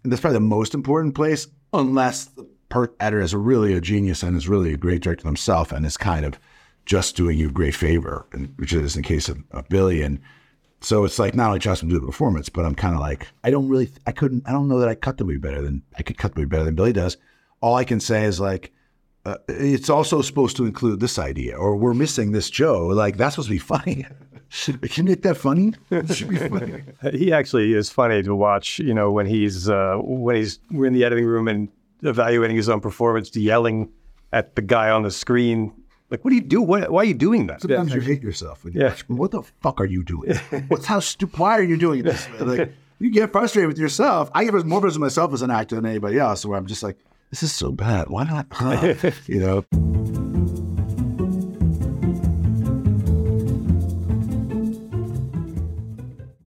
And 0.03 0.11
that's 0.11 0.21
probably 0.21 0.35
the 0.35 0.41
most 0.41 0.73
important 0.73 1.15
place, 1.15 1.47
unless 1.73 2.25
the 2.25 2.47
per 2.69 2.91
editor 2.99 3.21
is 3.21 3.33
really 3.33 3.73
a 3.73 3.81
genius 3.81 4.23
and 4.23 4.35
is 4.35 4.49
really 4.49 4.73
a 4.73 4.77
great 4.77 5.01
director 5.01 5.27
himself 5.27 5.71
and 5.71 5.85
is 5.85 5.97
kind 5.97 6.25
of 6.25 6.37
just 6.85 7.15
doing 7.15 7.37
you 7.37 7.49
a 7.49 7.51
great 7.51 7.75
favor, 7.75 8.25
which 8.57 8.73
is 8.73 8.95
in 8.95 9.01
the 9.01 9.07
case 9.07 9.29
of, 9.29 9.41
of 9.51 9.67
Billy. 9.69 10.01
And 10.01 10.19
so 10.81 11.05
it's 11.05 11.19
like 11.19 11.35
not 11.35 11.47
only 11.47 11.59
trust 11.59 11.83
him 11.83 11.89
to 11.89 11.95
do 11.95 12.01
the 12.01 12.05
performance, 12.05 12.49
but 12.49 12.65
I'm 12.65 12.75
kind 12.75 12.93
of 12.93 12.99
like, 12.99 13.27
I 13.43 13.49
don't 13.49 13.69
really, 13.69 13.89
I 14.05 14.11
couldn't, 14.11 14.43
I 14.47 14.51
don't 14.51 14.67
know 14.67 14.79
that 14.79 14.89
I 14.89 14.95
cut 14.95 15.17
the 15.17 15.23
movie 15.23 15.37
better 15.37 15.61
than 15.61 15.81
I 15.97 16.03
could 16.03 16.17
cut 16.17 16.33
the 16.33 16.41
movie 16.41 16.49
better 16.49 16.65
than 16.65 16.75
Billy 16.75 16.93
does. 16.93 17.17
All 17.61 17.75
I 17.75 17.83
can 17.83 17.99
say 17.99 18.25
is 18.25 18.39
like, 18.39 18.73
uh, 19.27 19.37
it's 19.49 19.89
also 19.89 20.21
supposed 20.21 20.55
to 20.55 20.65
include 20.65 21.01
this 21.01 21.19
idea, 21.19 21.57
or 21.57 21.75
we're 21.75 21.93
missing 21.93 22.31
this 22.31 22.49
Joe. 22.49 22.87
Like 22.87 23.17
that's 23.17 23.35
supposed 23.35 23.49
to 23.49 23.55
be 23.55 23.59
funny. 23.59 24.05
Can 24.83 25.05
you 25.07 25.11
make 25.11 25.23
that 25.23 25.35
funny? 25.35 25.73
should 26.13 26.29
be 26.29 26.37
funny. 26.37 26.83
He 27.11 27.33
actually 27.33 27.73
is 27.73 27.89
funny 27.89 28.23
to 28.23 28.33
watch. 28.33 28.79
You 28.79 28.93
know, 28.93 29.11
when 29.11 29.25
he's 29.25 29.69
uh, 29.69 29.97
when 30.01 30.37
he's 30.37 30.59
we're 30.71 30.85
in 30.85 30.93
the 30.93 31.03
editing 31.03 31.25
room 31.25 31.49
and 31.49 31.67
evaluating 32.03 32.55
his 32.55 32.69
own 32.69 32.79
performance, 32.79 33.35
yelling 33.35 33.91
at 34.31 34.55
the 34.55 34.61
guy 34.61 34.89
on 34.89 35.03
the 35.03 35.11
screen. 35.11 35.73
Like, 36.09 36.23
what 36.23 36.29
do 36.29 36.37
you 36.37 36.41
do? 36.41 36.61
What, 36.61 36.89
why 36.89 37.01
are 37.01 37.05
you 37.05 37.13
doing 37.13 37.47
that? 37.47 37.61
Sometimes 37.61 37.89
yeah. 37.89 37.95
you 37.95 38.01
hate 38.01 38.23
yourself. 38.23 38.63
When 38.63 38.73
you 38.73 38.79
yeah. 38.79 38.89
Watch, 38.89 39.09
what 39.09 39.31
the 39.31 39.43
fuck 39.61 39.81
are 39.81 39.85
you 39.85 40.05
doing? 40.05 40.35
What's 40.69 40.85
how 40.85 41.01
stupid? 41.01 41.37
Why 41.37 41.57
are 41.57 41.63
you 41.63 41.75
doing 41.77 42.03
this? 42.03 42.27
Like, 42.39 42.71
you 42.99 43.11
get 43.11 43.31
frustrated 43.33 43.67
with 43.67 43.77
yourself. 43.77 44.31
I 44.33 44.45
get 44.45 44.53
more 44.53 44.79
frustrated 44.79 45.01
with 45.01 45.11
myself 45.11 45.33
as 45.33 45.41
an 45.41 45.51
actor 45.51 45.75
than 45.75 45.85
anybody 45.85 46.17
else. 46.17 46.45
Where 46.45 46.57
I'm 46.57 46.65
just 46.65 46.81
like, 46.81 46.97
this 47.29 47.43
is 47.43 47.53
so 47.53 47.71
bad. 47.71 48.09
Why 48.09 48.23
not? 48.23 48.47
Huh? 48.51 48.93
you 49.27 49.39
know. 49.39 50.16